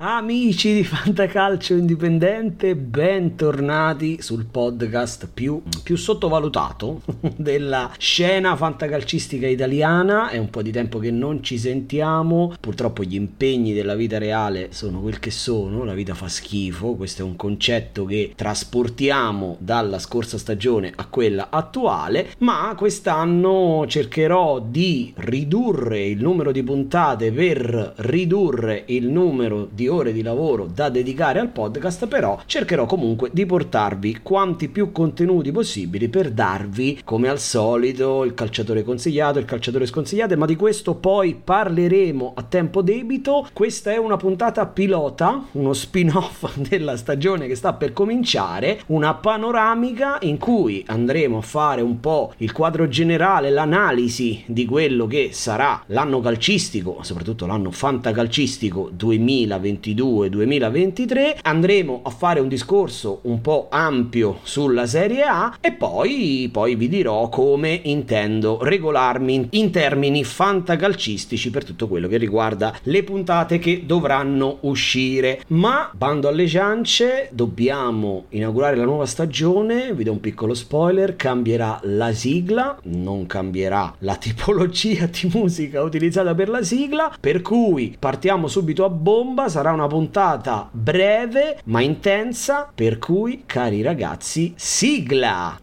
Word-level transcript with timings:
Amici 0.00 0.74
di 0.74 0.84
Fantacalcio 0.84 1.74
Indipendente, 1.74 2.76
bentornati 2.76 4.22
sul 4.22 4.46
podcast 4.46 5.28
più, 5.34 5.60
più, 5.82 5.96
sottovalutato 5.96 7.02
della 7.34 7.90
scena 7.98 8.54
fantacalcistica 8.54 9.48
italiana. 9.48 10.28
È 10.28 10.38
un 10.38 10.50
po' 10.50 10.62
di 10.62 10.70
tempo 10.70 11.00
che 11.00 11.10
non 11.10 11.42
ci 11.42 11.58
sentiamo. 11.58 12.54
Purtroppo 12.60 13.02
gli 13.02 13.16
impegni 13.16 13.74
della 13.74 13.96
vita 13.96 14.18
reale 14.18 14.68
sono 14.70 15.00
quel 15.00 15.18
che 15.18 15.32
sono, 15.32 15.82
la 15.82 15.94
vita 15.94 16.14
fa 16.14 16.28
schifo. 16.28 16.94
Questo 16.94 17.22
è 17.22 17.24
un 17.24 17.34
concetto 17.34 18.04
che 18.04 18.34
trasportiamo 18.36 19.56
dalla 19.58 19.98
scorsa 19.98 20.38
stagione 20.38 20.92
a 20.94 21.08
quella 21.08 21.48
attuale. 21.50 22.34
Ma 22.38 22.72
quest'anno 22.76 23.84
cercherò 23.88 24.60
di 24.60 25.12
ridurre 25.16 26.06
il 26.06 26.22
numero 26.22 26.52
di 26.52 26.62
puntate 26.62 27.32
per 27.32 27.94
ridurre 27.96 28.84
il 28.86 29.08
numero 29.08 29.68
di 29.68 29.86
ore 29.88 30.12
di 30.12 30.22
lavoro 30.22 30.66
da 30.72 30.88
dedicare 30.88 31.40
al 31.40 31.48
podcast, 31.48 32.06
però 32.06 32.40
cercherò 32.46 32.86
comunque 32.86 33.30
di 33.32 33.46
portarvi 33.46 34.20
quanti 34.22 34.68
più 34.68 34.92
contenuti 34.92 35.50
possibili 35.50 36.08
per 36.08 36.30
darvi, 36.30 37.00
come 37.04 37.28
al 37.28 37.38
solito, 37.38 38.24
il 38.24 38.34
calciatore 38.34 38.82
consigliato, 38.82 39.38
il 39.38 39.44
calciatore 39.44 39.86
sconsigliato, 39.86 40.36
ma 40.36 40.46
di 40.46 40.56
questo 40.56 40.94
poi 40.94 41.34
parleremo 41.42 42.34
a 42.36 42.42
tempo 42.42 42.82
debito. 42.82 43.48
Questa 43.52 43.90
è 43.90 43.96
una 43.96 44.16
puntata 44.16 44.66
pilota, 44.66 45.46
uno 45.52 45.72
spin-off 45.72 46.56
della 46.68 46.96
stagione 46.96 47.46
che 47.46 47.54
sta 47.54 47.72
per 47.72 47.92
cominciare, 47.92 48.80
una 48.86 49.14
panoramica 49.14 50.18
in 50.20 50.38
cui 50.38 50.84
andremo 50.86 51.38
a 51.38 51.42
fare 51.42 51.80
un 51.80 52.00
po' 52.00 52.32
il 52.38 52.52
quadro 52.52 52.88
generale, 52.88 53.50
l'analisi 53.50 54.42
di 54.46 54.64
quello 54.64 55.06
che 55.06 55.30
sarà 55.32 55.82
l'anno 55.86 56.20
calcistico, 56.20 56.98
soprattutto 57.02 57.46
l'anno 57.46 57.70
fantacalcistico 57.70 58.90
2020 58.92 59.77
2022-2023 59.80 61.38
andremo 61.42 62.00
a 62.04 62.10
fare 62.10 62.40
un 62.40 62.48
discorso 62.48 63.20
un 63.22 63.40
po' 63.40 63.68
ampio 63.70 64.38
sulla 64.42 64.86
Serie 64.86 65.22
A 65.22 65.56
e 65.60 65.72
poi, 65.72 66.48
poi 66.52 66.74
vi 66.74 66.88
dirò 66.88 67.28
come 67.28 67.80
intendo 67.84 68.58
regolarmi 68.62 69.48
in 69.50 69.70
termini 69.70 70.24
fantacalcistici 70.24 71.50
per 71.50 71.64
tutto 71.64 71.88
quello 71.88 72.08
che 72.08 72.16
riguarda 72.16 72.74
le 72.82 73.02
puntate 73.02 73.58
che 73.58 73.84
dovranno 73.86 74.58
uscire. 74.62 75.42
Ma 75.48 75.90
bando 75.94 76.28
alle 76.28 76.46
ciance, 76.46 77.28
dobbiamo 77.32 78.24
inaugurare 78.30 78.76
la 78.76 78.84
nuova 78.84 79.06
stagione, 79.06 79.92
vi 79.94 80.04
do 80.04 80.12
un 80.12 80.20
piccolo 80.20 80.54
spoiler, 80.54 81.16
cambierà 81.16 81.80
la 81.84 82.12
sigla, 82.12 82.78
non 82.84 83.26
cambierà 83.26 83.94
la 84.00 84.16
tipologia 84.16 85.06
di 85.06 85.30
musica 85.32 85.82
utilizzata 85.82 86.34
per 86.34 86.48
la 86.48 86.62
sigla, 86.62 87.12
per 87.20 87.42
cui 87.42 87.96
partiamo 87.98 88.48
subito 88.48 88.84
a 88.84 88.90
bomba, 88.90 89.48
sarà 89.48 89.67
sarà 89.68 89.72
una 89.72 89.86
puntata 89.86 90.68
breve 90.70 91.60
ma 91.64 91.82
intensa, 91.82 92.70
per 92.74 92.98
cui 92.98 93.42
cari 93.44 93.82
ragazzi, 93.82 94.54
sigla! 94.56 95.58